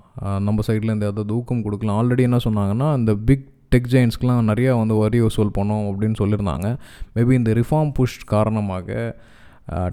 நம்ம 0.47 0.59
சைட்லேருந்து 0.69 1.11
ஏதாவது 1.11 1.35
ஊக்கம் 1.39 1.65
கொடுக்கலாம். 1.67 1.99
ஆல்ரெடி 1.99 2.25
என்ன 2.29 2.39
சொன்னாங்கன்னா 2.47 2.89
இந்த 3.01 3.15
பிக் 3.29 3.47
டெக் 3.75 3.93
ஜெயின்ஸ்க்கெலாம் 3.93 4.49
நிறையா 4.51 4.73
வந்து 4.81 4.95
வரி 5.03 5.19
வசூல் 5.27 5.55
பண்ணோம் 5.57 5.87
அப்படின்னு 5.91 6.17
சொல்லியிருந்தாங்க. 6.23 6.67
மேபி 7.15 7.33
இந்த 7.41 7.53
ரிஃபார்ம் 7.59 7.93
புஷ் 7.99 8.19
காரணமாக 8.33 8.89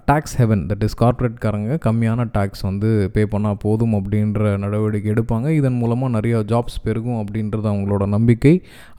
டேக்ஸ் 0.08 0.34
ஹெவன் 0.38 0.62
தட் 0.70 0.82
இஸ் 0.86 0.96
கார்ப்பரேட்காரங்க 1.02 1.76
கம்மியான 1.84 2.26
டேக்ஸ் 2.34 2.62
வந்து 2.68 2.88
பே 3.14 3.22
பண்ணால் 3.34 3.58
போதும் 3.62 3.94
அப்படின்ற 3.98 4.50
நடவடிக்கை 4.64 5.08
எடுப்பாங்க. 5.12 5.46
இதன் 5.58 5.78
மூலமாக 5.82 6.10
நிறையா 6.16 6.38
ஜாப்ஸ் 6.50 6.76
பெருகும் 6.86 7.18
அப்படின்றது 7.20 7.68
அவங்களோட 7.70 8.06
நம்பிக்கை. 8.14 8.52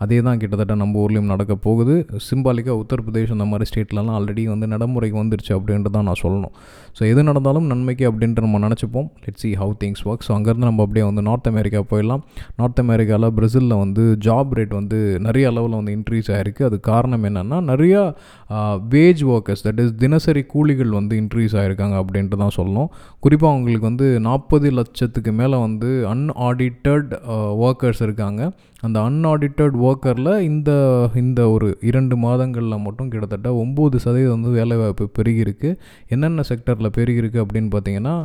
அதே 0.04 0.20
தான் 0.28 0.40
கிட்டத்தட்ட 0.44 0.76
நம்ம 0.82 1.00
ஊர்லேயும் 1.04 1.30
நடக்க 1.34 1.56
போகுது. 1.68 1.96
சிம்பாலிக்காக 2.30 2.78
உத்தரப்பிரதேஷ் 2.84 3.34
அந்த 3.36 3.48
மாதிரி 3.52 3.68
ஸ்டேட்லலாம் 3.72 4.16
ஆல்ரெடி 4.20 4.46
வந்து 4.54 4.70
நடைமுறைக்கு 4.74 5.20
வந்துருச்சு 5.22 5.54
அப்படின்ட்டு 5.58 5.94
தான் 5.98 6.08
நான் 6.10 6.22
சொல்லணும். 6.24 6.56
ஸோ 6.98 7.04
எது 7.12 7.22
நடந்தாலும் 7.30 7.68
நன்மைக்கு 7.74 8.08
அப்படின்ட்டு 8.12 8.46
நம்ம 8.46 8.62
நினச்சிப்போம். 8.66 9.08
Let 9.26 9.40
see 9.44 9.52
how 9.62 9.76
things 9.84 10.04
work 10.10 10.26
so 10.30 10.34
அங்கேருந்து 10.38 10.70
நம்ம 10.70 10.84
அப்படியே 10.88 11.06
வந்து 11.10 11.26
நார்த் 11.30 11.52
அமெரிக்கா 11.54 11.84
போயிடலாம். 11.94 12.26
நார்த் 12.62 12.84
அமெரிக்காவில் 12.86 13.30
பிரசிலில் 13.38 13.78
வந்து 13.84 14.04
ஜாப் 14.28 14.52
ரேட் 14.60 14.76
வந்து 14.80 15.00
நிறைய 15.28 15.54
அளவில் 15.54 15.78
வந்து 15.80 15.96
இன்க்ரீஸ் 16.00 16.32
ஆகிருக்கு 16.38 16.68
அது 16.72 16.80
காரணம் 16.92 17.26
என்னென்னா 17.32 17.60
நிறையா 17.72 18.04
வேஜ் 18.98 19.24
ஒர்க்கர்ஸ் 19.36 19.66
தட் 19.70 19.82
இஸ் 19.86 19.96
தினசரி 20.04 20.44
கூலிகள் 20.64 21.00
வந்து 21.00 21.16
இன்க்ரீஸ் 21.22 21.56
ஆகிருக்காங்க 21.62 21.96
அப்படின்ட்டு 22.02 22.38
தான் 22.44 22.58
சொல்லணும். 22.58 22.92
குறிப்பாக 23.24 23.54
அவங்களுக்கு 23.54 23.88
வந்து 23.92 24.08
நாற்பது 24.28 24.68
லட்சத்துக்கு 24.80 25.32
மேலே 25.40 25.58
வந்து 25.68 25.90
அன்ஆடிட்டட் 26.14 27.10
ஒர்க்கர்ஸ் 27.68 28.04
இருக்காங்க. 28.08 28.42
அந்த 28.88 28.98
அன்ஆடிட்டட் 29.08 29.76
ஒர்க்கரில் 29.88 30.32
இந்த 30.48 30.72
இந்த 31.22 31.42
ஒரு 31.56 31.68
இரண்டு 31.90 32.16
மாதங்களில் 32.24 32.84
மட்டும் 32.86 33.12
கிட்டத்தட்ட 33.12 33.50
ஒம்பது 33.64 33.98
சதவீதம் 34.06 34.36
வந்து 34.36 34.52
வேலைவாய்ப்பு 34.58 35.06
பெருகியிருக்கு. 35.18 35.70
என்னென்ன 36.14 36.44
செக்டரில் 36.50 36.96
பெருகியிருக்கு 36.98 37.40
அப்படின்னு 37.44 37.70
பார்த்தீங்கன்னா 37.76 38.16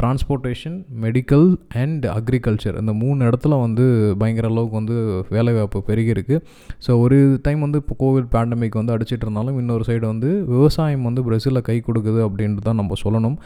டிரான்ஸ்போர்ட்டேஷன் 0.00 0.76
மெடிக்கல் 1.04 1.46
அண்ட் 1.82 2.04
அக்ரிகல்ச்சர் 2.18 2.78
இந்த 2.82 2.92
மூணு 3.02 3.20
இடத்துல 3.28 3.58
வந்து 3.64 3.84
பயங்கர 4.20 4.46
அளவுக்கு 4.52 4.78
வந்து 4.80 4.96
வேலைவாய்ப்பு 5.36 5.82
பெருகியிருக்கு. 5.88 6.36
ஸோ 6.84 6.90
ஒரு 7.02 7.18
டைம் 7.46 7.60
வந்து 7.66 7.80
இப்போ 7.82 7.96
கோவிட் 8.04 8.30
பேண்டமிக் 8.34 8.78
வந்து 8.80 8.94
அடிச்சிட்டு 8.96 9.26
இருந்தாலும் 9.26 9.58
இன்னொரு 9.62 9.86
சைடு 9.90 10.04
வந்து 10.12 10.30
விவசாயம் 10.54 11.06
வந்து 11.08 11.24
பிரசிலில் 11.28 11.66
கை 11.70 11.78
கொடுக்குது 11.88 12.22
அப்படின்ட்டு 12.28 12.66
தான் 12.68 12.80
நம்ம 12.82 13.00
சொல்லணும். 13.04 13.36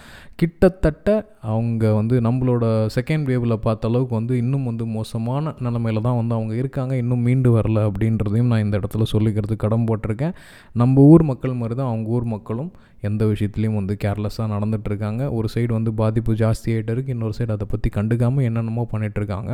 கிட்டத்தட்ட 0.42 1.09
அவங்க 1.54 1.85
வந்து 2.00 2.14
நம்மளோட 2.28 2.64
செகண்ட் 2.98 3.26
வேவில் 3.33 3.62
பார்த்த 3.66 3.90
அளவுக்கு 3.92 4.14
வந்து 4.20 4.35
இன்னும் 4.44 4.68
வந்து 4.70 4.87
மோசமான 4.96 5.54
நிலமையில 5.66 6.04
தான் 6.09 6.18
வந்து 6.20 6.35
அவங்க 6.38 6.54
இருக்காங்க 6.59 6.97
இன்னும் 6.97 7.23
மீண்டு 7.23 7.51
வரல 7.57 7.79
அப்படின்றதையும் 7.88 8.51
நான் 8.53 8.64
இந்த 8.64 8.77
இடத்துல 8.81 9.07
சொல்லிக்கிறது 9.12 9.57
கடன் 9.57 9.87
போட்டிருக்கேன். 9.88 10.35
நம்ம 10.75 11.05
ஊர் 11.12 11.23
மக்கள் 11.23 11.59
மாதிரி 11.61 11.75
தான் 11.75 11.87
அவங்க 11.87 12.09
ஊர் 12.09 12.27
மக்களும் 12.35 12.71
எந்த 13.01 13.25
விஷயத்துலையும் 13.25 13.79
வந்து 13.81 13.97
கேர்லெஸ்ஸாக 14.05 14.49
நடந்துகிட்ருக்காங்க 14.55 15.33
ஒரு 15.33 15.49
சைடு 15.55 15.73
வந்து 15.73 15.92
பாதிப்பு 15.94 16.35
ஜாஸ்தியாகிட்டு 16.35 16.94
இருக்குது 16.94 17.16
இன்னொரு 17.16 17.37
சைடு 17.38 17.55
அதை 17.57 17.68
பற்றி 17.71 17.90
கண்டுக்காமல் 17.97 18.47
என்னென்னமோ 18.49 18.85
பண்ணிகிட்ருக்காங்க 18.92 19.51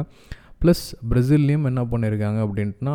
ப்ளஸ் 0.63 0.85
பிரசில்லையும் 1.11 1.67
என்ன 1.67 1.81
பண்ணியிருக்காங்க 1.85 2.39
அப்படின்ட்டுனா 2.45 2.95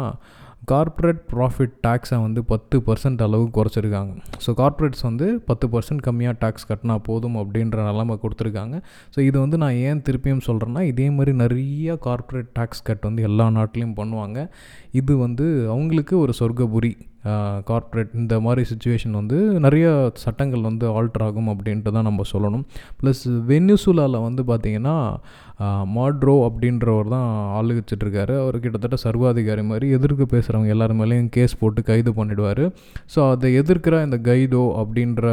கார்ப்பரேட் 0.67 1.21
ப்ராஃபிட் 1.31 1.75
டேக்ஸை 1.85 2.17
வந்து 2.23 2.43
பத்து 2.43 2.77
பர்சன்ட் 2.87 3.21
அளவு 3.25 3.45
குறைச்சிருக்காங்க. 3.57 4.11
ஸோ 4.45 4.49
கார்ப்பரேட்ஸ் 4.59 5.03
வந்து 5.07 5.27
பத்து 5.49 5.67
பர்சன்ட் 5.73 6.03
கம்மியாக 6.07 6.35
டேக்ஸ் 6.43 6.67
கட்டினா 6.69 6.95
போதும் 7.07 7.37
அப்படின்ற 7.41 7.85
நிலமை 7.89 8.15
கொடுத்துருக்காங்க. 8.23 8.75
ஸோ 9.15 9.19
இது 9.19 9.37
வந்து 9.39 9.59
நான் 9.63 9.79
ஏன் 9.87 10.01
திருப்பியும் 10.07 10.45
சொல்கிறேன்னா 10.47 10.81
இதே 10.91 11.09
மாதிரி 11.09 11.33
நிறைய 11.43 11.95
கார்ப்பரேட் 12.07 12.51
டேக்ஸ் 12.59 12.85
கட் 12.89 13.07
வந்து 13.09 13.23
எல்லா 13.29 13.47
நாட்டிலையும் 13.57 13.97
பண்ணுவாங்க. 14.01 14.47
இது 14.91 15.15
வந்து 15.17 15.47
அவங்களுக்கு 15.75 16.19
ஒரு 16.19 16.33
சொர்க்கபுரி. 16.41 16.93
கார்ப்பரேட் 17.69 18.15
இந்த 18.21 18.35
மாதிரி 18.45 18.63
சுச்சுவேஷன் 18.71 19.19
வந்து 19.19 19.37
நிறைய 19.65 19.87
சட்டங்கள் 20.23 20.67
வந்து 20.69 20.87
ஆல்டர் 20.99 21.25
ஆகும் 21.27 21.51
அப்படின்ட்டு 21.53 21.93
தான் 21.97 22.09
நம்ம 22.09 22.25
சொல்லணும். 22.33 22.65
ப்ளஸ் 23.01 23.23
வெனிசுலாவில் 23.51 24.25
வந்து 24.27 24.43
பார்த்திங்கன்னா 24.51 24.97
மாட்ரோ 25.95 26.33
அப்படின்றவர் 26.47 27.09
தான் 27.13 27.29
ஆளுகிச்சிட்ருக்காரு 27.57 28.33
அவர் 28.41 28.57
கிட்டத்தட்ட 28.63 28.97
சர்வாதிகாரி 29.05 29.63
மாதிரி 29.71 29.87
எதிர்க்கு 29.95 30.25
பேசுகிறவங்க 30.33 30.69
எல்லாரு 30.75 30.93
மேலேயும் 30.99 31.27
கேஸ் 31.37 31.53
போட்டு 31.61 31.81
கைது 31.89 32.11
பண்ணிடுவார். 32.19 32.61
ஸோ 33.13 33.19
அதை 33.31 33.49
எதிர்க்கிற 33.61 33.95
இந்த 34.07 34.17
கைதோ 34.29 34.63
அப்படின்ற 34.81 35.23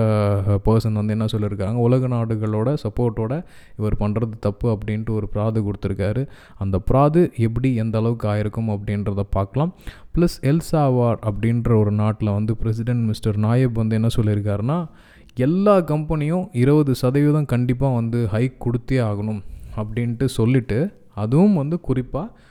பர்சன் 0.67 0.99
வந்து 1.01 1.15
என்ன 1.17 1.29
சொல்லியிருக்காங்க? 1.35 1.79
உலக 1.87 2.09
நாடுகளோட 2.15 2.73
சப்போர்ட்டோட 2.85 3.37
இவர் 3.81 3.99
பண்ணுறது 4.03 4.35
தப்பு 4.49 4.67
அப்படின்ட்டு 4.75 5.15
ஒரு 5.19 5.29
பிராது 5.35 5.61
கொடுத்துருக்காரு. 5.67 6.25
அந்த 6.65 6.81
ப்ராது 6.91 7.23
எப்படி 7.49 7.71
எந்த 7.85 7.97
அளவுக்கு 8.03 8.29
ஆயிருக்கும் 8.33 8.73
அப்படின்றத 8.77 9.25
பார்க்கலாம். 9.39 9.73
ப்ளஸ் 10.17 10.37
எல்சாவார் 10.51 11.19
அப்படின்ற 11.29 11.71
ஒரு 11.81 11.91
நாட்டில் 11.91 12.31
வந்து 12.31 12.57
பிரசிடென்ட் 12.57 13.05
மிஸ்டர் 13.07 13.39
நாயப் 13.39 13.81
வந்து 13.83 13.95
என்ன 13.95 14.09
சொல்லியிருக்காருன்னா 14.17 14.79
எல்லா 15.37 15.77
கம்பெனியும் 15.93 16.45
இருபது 16.53 16.95
சதவீதம் 16.95 17.51
கண்டிப்பாக 17.55 17.95
வந்து 17.95 18.21
ஹைக் 18.33 18.59
கொடுத்தே 18.65 18.99
ஆகணும் 19.09 19.41
அப்படின்ட்டு 19.77 20.27
சொல்லிவிட்டு 20.39 20.79
அதுவும் 21.15 21.55
வந்து 21.55 21.77
குறிப்பாக 21.81 22.45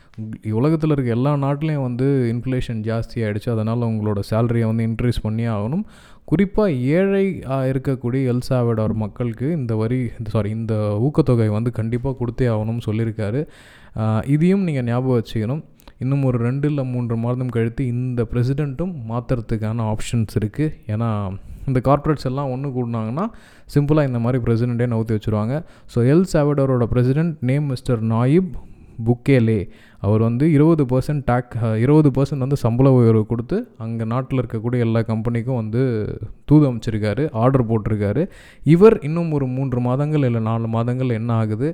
உலகத்தில் 0.51 0.93
இருக்க 0.93 1.09
எல்லா 1.15 1.31
நாட்டிலையும் 1.35 1.85
வந்து 1.85 2.05
இன்ஃப்ளேஷன் 2.33 2.81
ஜாஸ்தி 2.87 3.17
ஆகிடுச்சு 3.23 3.49
அதனால் 3.53 3.87
உங்களோட 3.89 4.19
சேலரியை 4.29 4.67
வந்து 4.69 4.85
இன்க்ரீஸ் 4.89 5.19
பண்ணியே 5.21 5.49
ஆகணும். 5.55 5.83
குறிப்பாக 6.23 6.77
ஏழை 6.97 7.25
இருக்கக்கூடிய 7.71 8.21
எல்சாவிடார் 8.33 8.93
மக்களுக்கு 9.03 9.47
இந்த 9.51 9.75
வரி 9.75 9.99
சாரி 10.33 10.49
இந்த 10.49 10.75
ஊக்கத்தொகை 11.07 11.49
வந்து 11.57 11.71
கண்டிப்பாக 11.79 12.17
கொடுத்தே 12.21 12.47
ஆகணும்னு 12.53 12.85
சொல்லியிருக்காரு. 12.89 13.41
இதையும் 14.35 14.63
நீங்கள் 14.63 14.87
ஞாபகம் 14.91 15.19
வச்சுக்கணும். 15.19 15.61
இன்னும் 16.03 16.23
ஒரு 16.23 16.37
ரெண்டு 16.37 16.67
இல்லை 16.67 16.83
மூன்று 16.83 17.15
மாதம் 17.17 17.51
கழித்து 17.55 17.87
இந்த 17.87 18.21
பிரசிடெண்ட்டும் 18.31 18.93
மாற்றுறதுக்கான 19.09 19.85
ஆப்ஷன்ஸ் 19.91 20.35
இருக்குது 20.39 20.73
ஏன்னா 20.87 21.09
இந்த 21.67 21.79
கார்ப்பரேட்ஸ் 21.79 22.27
எல்லாம் 22.29 22.49
ஒன்று 22.53 22.69
கூடினாங்கன்னா 22.69 23.25
சிம்பிளாக 23.73 24.09
இந்த 24.09 24.19
மாதிரி 24.19 24.43
பிரசிடெண்ட்டே 24.43 24.87
நவுத்தி 24.93 25.13
வச்சுருவாங்க. 25.15 25.55
So 25.93 25.99
L 26.13 26.27
சாவடரோட 26.33 26.85
president 26.93 27.35
name 27.39 27.65
mister 27.65 28.01
Nayib 28.13 28.51
Bukele 29.07 29.59
அவர் 30.05 30.21
வந்து 30.27 30.45
இருபது 30.55 30.83
பர்சன்ட் 30.91 31.23
டேக் 31.29 31.53
இருபது 31.83 32.09
பர்சன்ட் 32.15 32.43
வந்து 32.45 32.57
சம்பள 32.63 32.87
உயர்வு 32.97 33.23
கொடுத்து 33.25 33.57
அங்கே 33.83 34.05
நாட்டில் 34.11 34.41
இருக்கக்கூடிய 34.41 34.85
எல்லா 34.85 35.01
கம்பெனிக்கும் 35.11 35.59
வந்து 35.61 35.81
தூது 36.49 36.65
அமைச்சிருக்காரு 36.69 37.23
ஆர்டர் 37.43 37.67
போட்டிருக்காரு. 37.69 38.23
இவர் 38.75 38.97
இன்னும் 39.07 39.31
ஒரு 39.37 39.45
மூன்று 39.55 39.81
மாதங்கள் 39.87 40.27
இல்லை 40.29 40.41
நாலு 40.49 40.67
மாதங்கள் 40.75 41.17
என்ன 41.19 41.33
ஆகுது? 41.41 41.69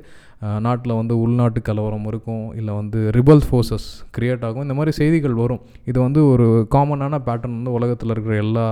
நாட்டில் 0.68 0.98
வந்து 1.00 1.16
உள்நாட்டு 1.24 1.62
கலவரம் 1.62 2.08
இருக்கும் 2.12 2.46
இல்லை 2.60 2.74
வந்து 2.74 3.00
ரிபல் 3.18 3.44
ஃபோர்ஸஸ் 3.48 3.90
க்ரியேட் 4.18 4.46
ஆகும். 4.48 4.66
இந்த 4.68 4.78
மாதிரி 4.80 4.94
செய்திகள் 5.02 5.40
வரும். 5.44 5.62
இது 5.92 5.98
வந்து 6.08 6.22
ஒரு 6.32 6.48
காமனான 6.76 7.20
பேட்டர்ன் 7.28 7.58
வந்து 7.60 7.78
உலகத்தில் 7.80 8.14
இருக்கிற 8.16 8.36
எல்லா 8.46 8.66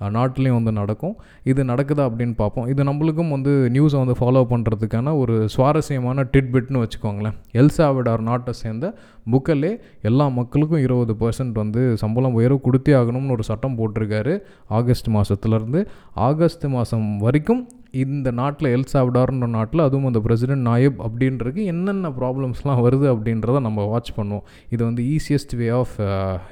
நாட்டிலையும் 0.00 0.58
வந்து 0.58 0.72
நடக்கும். 0.72 1.16
இது 1.44 1.64
நடக்குதா 1.64 2.04
அப்படின்னு 2.10 2.34
பார்ப்போம். 2.34 2.66
இது 2.66 2.84
நம்மளுக்கும் 2.84 3.28
வந்து 3.28 3.70
நியூஸை 3.72 3.98
வந்து 4.04 4.16
ஃபாலோ 4.20 4.42
பண்ணுறதுக்கான 4.52 5.18
ஒரு 5.18 5.48
சுவாரஸ்யமான 5.48 6.24
டிட்பிட்னு 6.32 6.82
வச்சுக்கோங்களேன். 6.84 7.36
எல்சாவிடார் 7.52 8.20
நாட்டை 8.20 8.52
சேர்ந்த 8.52 8.94
புக்கலே 9.30 9.78
எல்லா 10.02 10.28
மக்களுக்கும் 10.28 10.82
இருபது 10.86 11.16
பர்சன்ட் 11.20 11.52
வந்து 11.52 11.96
சம்பளம் 11.96 12.32
உயர்வு 12.32 12.60
கொடுத்தே 12.64 12.94
ஆகணும்னு 13.00 13.30
ஒரு 13.30 13.42
சட்டம் 13.42 13.78
போட்டிருக்காரு. 13.78 14.40
ஆகஸ்ட் 14.68 15.10
மாதத்துலேருந்து 15.10 15.86
ஆகஸ்ட் 16.14 16.64
மாதம் 16.64 17.18
வரைக்கும் 17.18 17.68
இந்த 17.90 18.30
நாட்டில் 18.30 18.74
எல்சாவிடார்ன்ற 18.76 19.46
நாட்டில் 19.46 19.80
அதுவும் 19.80 20.06
அந்த 20.06 20.20
பிரசிடென்ட் 20.20 20.66
நாயப் 20.68 21.02
அப்படின்றதுக்கு 21.06 21.64
என்னென்ன 21.64 22.08
ப்ராப்ளம்ஸ்லாம் 22.08 22.82
வருது 22.86 23.06
அப்படின்றத 23.12 23.60
நம்ம 23.60 23.84
வாட்ச் 23.84 24.12
பண்ணுவோம். 24.16 24.42
இது 24.70 24.84
வந்து 24.84 25.04
easiest 25.16 25.56
way 25.56 25.68
of 25.68 25.96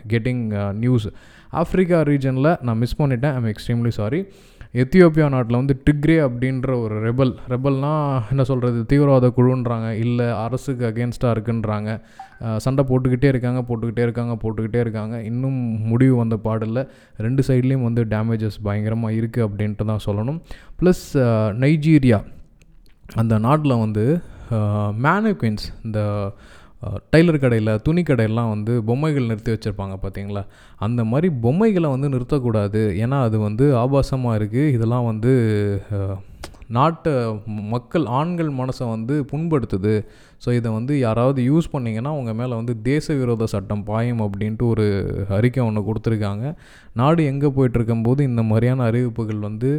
getting 0.08 0.72
news 0.72 1.08
Africa 1.52 2.00
ரீஜனில் 2.10 2.62
நான் 2.62 2.78
மிஸ் 2.78 3.02
பண்ணிட்டேன். 3.02 3.34
ஐம் 3.34 3.52
எக்ஸ்ட்ரீம்லி 3.52 3.88
சாரி 3.88 4.20
எத்தியோப்பியா 4.80 5.26
நாட்டில் 5.34 5.58
வந்து 5.58 5.74
டிக்ரே 5.86 6.16
அப்படின்ற 6.24 6.70
ஒரு 6.84 6.96
ரெபல் 7.04 7.30
ரெபல்னால் 7.52 8.24
என்ன 8.32 8.42
சொல்கிறது 8.50 8.80
தீவிரவாத 8.90 9.26
குழுன்றாங்க. 9.36 9.88
இல்லை 10.04 10.26
அரசுக்கு 10.44 10.84
அகேன்ஸ்டாக 10.88 11.34
இருக்குன்றாங்க. 11.34 11.90
சண்டை 12.64 12.82
போட்டுக்கிட்டே 12.90 13.28
இருக்காங்க 13.32 13.60
போட்டுக்கிட்டே 13.68 14.04
இருக்காங்க 14.06 14.34
போட்டுக்கிட்டே 14.42 14.80
இருக்காங்க. 14.84 15.14
இன்னும் 15.30 15.58
முடிவு 15.92 16.16
வந்த 16.22 16.38
பாடில்லை. 16.46 16.84
ரெண்டு 17.26 17.44
சைட்லேயும் 17.48 17.86
வந்து 17.88 18.04
டேமேஜஸ் 18.14 18.58
பயங்கரமாக 18.68 19.18
இருக்குது 19.20 19.46
அப்படின்ட்டு 19.48 19.88
தான் 19.92 20.04
சொல்லணும். 20.08 20.40
Plus 20.80 21.06
Nigeria. 21.64 22.20
அந்த 23.22 23.34
நாட்டில் 23.48 23.82
வந்து 23.84 24.06
மேனுக்வின்ஸ் 25.06 25.66
இந்த 25.86 26.00
டைலர் 27.12 27.42
கடையில் 27.42 27.72
துணி 27.86 28.02
கடையெல்லாம் 28.08 28.50
வந்து 28.54 28.72
பொம்மைகள் 28.88 29.28
நிறுத்தி 29.30 29.52
வச்சுருப்பாங்க 29.54 29.94
பார்த்தீங்களா 30.02 30.42
அந்த 30.86 31.00
மாதிரி 31.10 31.28
பொம்மைகளை 31.44 31.88
வந்து 31.94 32.08
நிறுத்தக்கூடாது. 32.14 32.82
ஏன்னா 33.04 33.18
அது 33.28 33.36
வந்து 33.48 33.66
ஆபாசமாக 33.82 34.38
இருக்குது 34.40 34.72
இதெல்லாம் 34.76 35.08
வந்து 35.12 35.32
நாட்டை 36.76 37.12
மக்கள் 37.74 38.06
ஆண்கள் 38.18 38.50
மனசை 38.58 38.86
வந்து 38.94 39.14
புண்படுத்துது. 39.30 39.94
ஸோ 40.44 40.48
இதை 40.56 40.70
வந்து 40.76 40.94
யாராவது 41.04 41.40
யூஸ் 41.50 41.70
பண்ணிங்கன்னா 41.74 42.10
அவங்க 42.16 42.32
மேலே 42.40 42.54
வந்து 42.60 42.74
தேச 42.88 43.14
விரோத 43.20 43.46
சட்டம் 43.52 43.84
பாயும் 43.90 44.20
அப்படின்ட்டு 44.26 44.64
ஒரு 44.72 44.86
அறிக்கை 45.36 45.62
ஒன்று 45.68 45.86
கொடுத்துருக்காங்க. 45.88 46.44
நாடு 47.00 47.22
எங்கே 47.32 47.50
போயிட்டுருக்கும்போது 47.56 48.20
இந்த 48.30 48.44
மாதிரியான 48.50 48.84
அறிவிப்புகள் 48.90 49.40
வந்து 49.48 49.70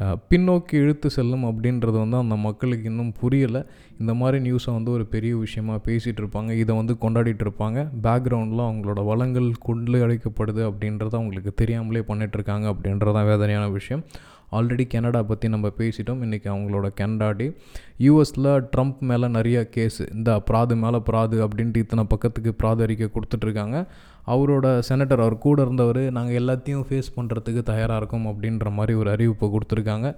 பின்னோக்கி 0.00 0.74
இழுத்து 0.74 1.10
செல்லும் 1.10 1.44
அப்படின்றது 1.44 1.90
வந்து 1.90 2.16
அந்த 2.16 2.36
மக்களுக்கு 2.36 2.88
இன்னும் 2.90 3.12
புரியலை. 3.22 3.64
இந்த 4.00 4.14
மாதிரி 4.14 4.50
நியூஸை 4.50 4.72
வந்து 4.72 4.90
ஒரு 4.90 5.06
பெரிய 5.06 5.36
விஷயமாக 5.36 5.90
பேசிகிட்டு 5.90 6.22
இருப்பாங்க 6.22 6.50
இதை 6.50 6.76
வந்து 6.76 6.96
கொண்டாடிட்டு 7.00 7.44
இருப்பாங்க 7.46 7.88
பேக்ரவுண்டில் 8.02 8.64
அவங்களோட 8.68 9.04
வளங்கள் 9.04 9.52
கொண்டு 9.60 10.06
அழைக்கப்படுது 10.06 10.62
அப்படின்றத 10.70 11.10
அவங்களுக்கு 11.10 11.52
தெரியாமலே 11.54 12.00
பண்ணிகிட்ருக்காங்க 12.00 12.74
அப்படின்றதான் 12.74 13.26
வேதனையான 13.26 13.68
விஷயம். 13.68 14.04
ஆல்ரெடி 14.52 14.86
கனடா 14.86 15.22
பற்றி 15.22 15.48
நம்ம 15.48 15.68
பேசிட்டோம். 15.78 16.22
இன்றைக்கி 16.24 16.48
அவங்களோட 16.54 16.90
கனடா 16.94 17.30
டே 17.30 17.52
யூஎஸில் 17.98 18.68
ட்ரம்ப் 18.76 18.98
மேலே 18.98 19.28
நிறைய 19.28 19.68
கேஸ் 19.68 20.12
இந்த 20.14 20.40
பிராது 20.40 20.76
மேலே 20.76 20.98
பிராது 20.98 21.48
அப்படின்ட்டு 21.48 21.76
இத்தனை 21.76 22.04
பக்கத்துக்கு 22.04 22.54
பிராது 22.54 22.82
அறிக்கை 22.82 23.08
கொடுத்துட்ருக்காங்க 23.08 23.86
அவரோட 24.26 24.66
செனட்டர் 24.88 25.22
அவர் 25.24 25.36
கூட 25.44 25.58
இருந்தவர் 25.62 26.00
நாங்கள் 26.16 26.38
எல்லாத்தையும் 26.40 26.84
ஃபேஸ் 26.88 27.08
பண்ணுறதுக்கு 27.16 27.62
தயாராக 27.70 28.00
இருக்கோம் 28.00 28.26
அப்படின்ற 28.30 28.70
மாதிரி 28.76 28.92
ஒரு 28.98 29.08
அறிவிப்பு 29.14 29.46
கொடுத்துருக்காங்க. 29.54 30.08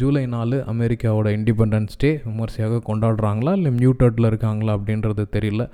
ஜூலை 0.00 0.24
நாலு 0.34 0.56
அமெரிக்காவோட 0.72 1.28
இண்டிபெண்டன்ஸ் 1.38 1.98
டே 2.02 2.10
விமர்சையாக 2.26 2.80
கொண்டாடுறாங்களா 2.88 3.52
இல்லை 3.58 3.72
மியூட்டர்ட்டில் 3.80 4.28
இருக்காங்களா 4.30 4.74
அப்படின்றது 4.78 5.24
தெரியல. 5.36 5.64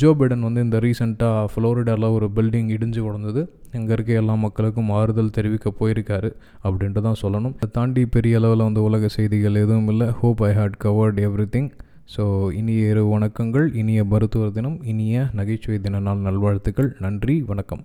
ஜோ 0.00 0.10
பைடன் 0.18 0.46
வந்து 0.46 0.64
இந்த 0.66 0.78
ரீசெண்டாக 0.84 1.46
ஃப்ளோரிடாவில் 1.52 2.08
ஒரு 2.16 2.26
பில்டிங் 2.36 2.70
இடிஞ்சு 2.76 3.00
உடந்தது. 3.08 3.42
இங்கே 3.78 3.92
இருக்க 3.92 4.20
எல்லா 4.22 4.34
மக்களுக்கும் 4.46 4.90
ஆறுதல் 4.90 5.34
தெரிவிக்க 5.38 5.72
போயிருக்காரு 5.80 6.30
அப்படின்ட்டு 6.66 7.00
தான் 7.08 7.20
சொல்லணும். 7.22 7.54
அதை 7.56 7.68
தாண்டி 7.72 8.04
பெரிய 8.06 8.36
அளவில் 8.40 8.68
வந்து 8.68 8.82
உலக 8.82 9.08
செய்திகள் 9.18 9.62
எதுவும் 9.64 9.88
இல்லை. 9.94 10.08
Hope 10.22 10.42
I 10.50 10.52
had 10.60 10.78
covered 10.86 11.20
every 11.28 11.46
thing 11.56 11.70
so 12.14 12.24
இனிய 12.52 12.90
இரவு 12.90 13.18
வணக்கங்கள் 13.18 13.74
இனிய 13.74 14.04
மருத்துவர் 14.04 14.52
தினம் 14.52 14.82
இனிய 14.82 15.26
நகைச்சுவை 15.32 15.80
தின 15.80 16.00
நாள் 16.00 16.18
நல்வாழ்த்துக்கள். 16.18 16.96
நன்றி 17.00 17.42
வணக்கம். 17.42 17.82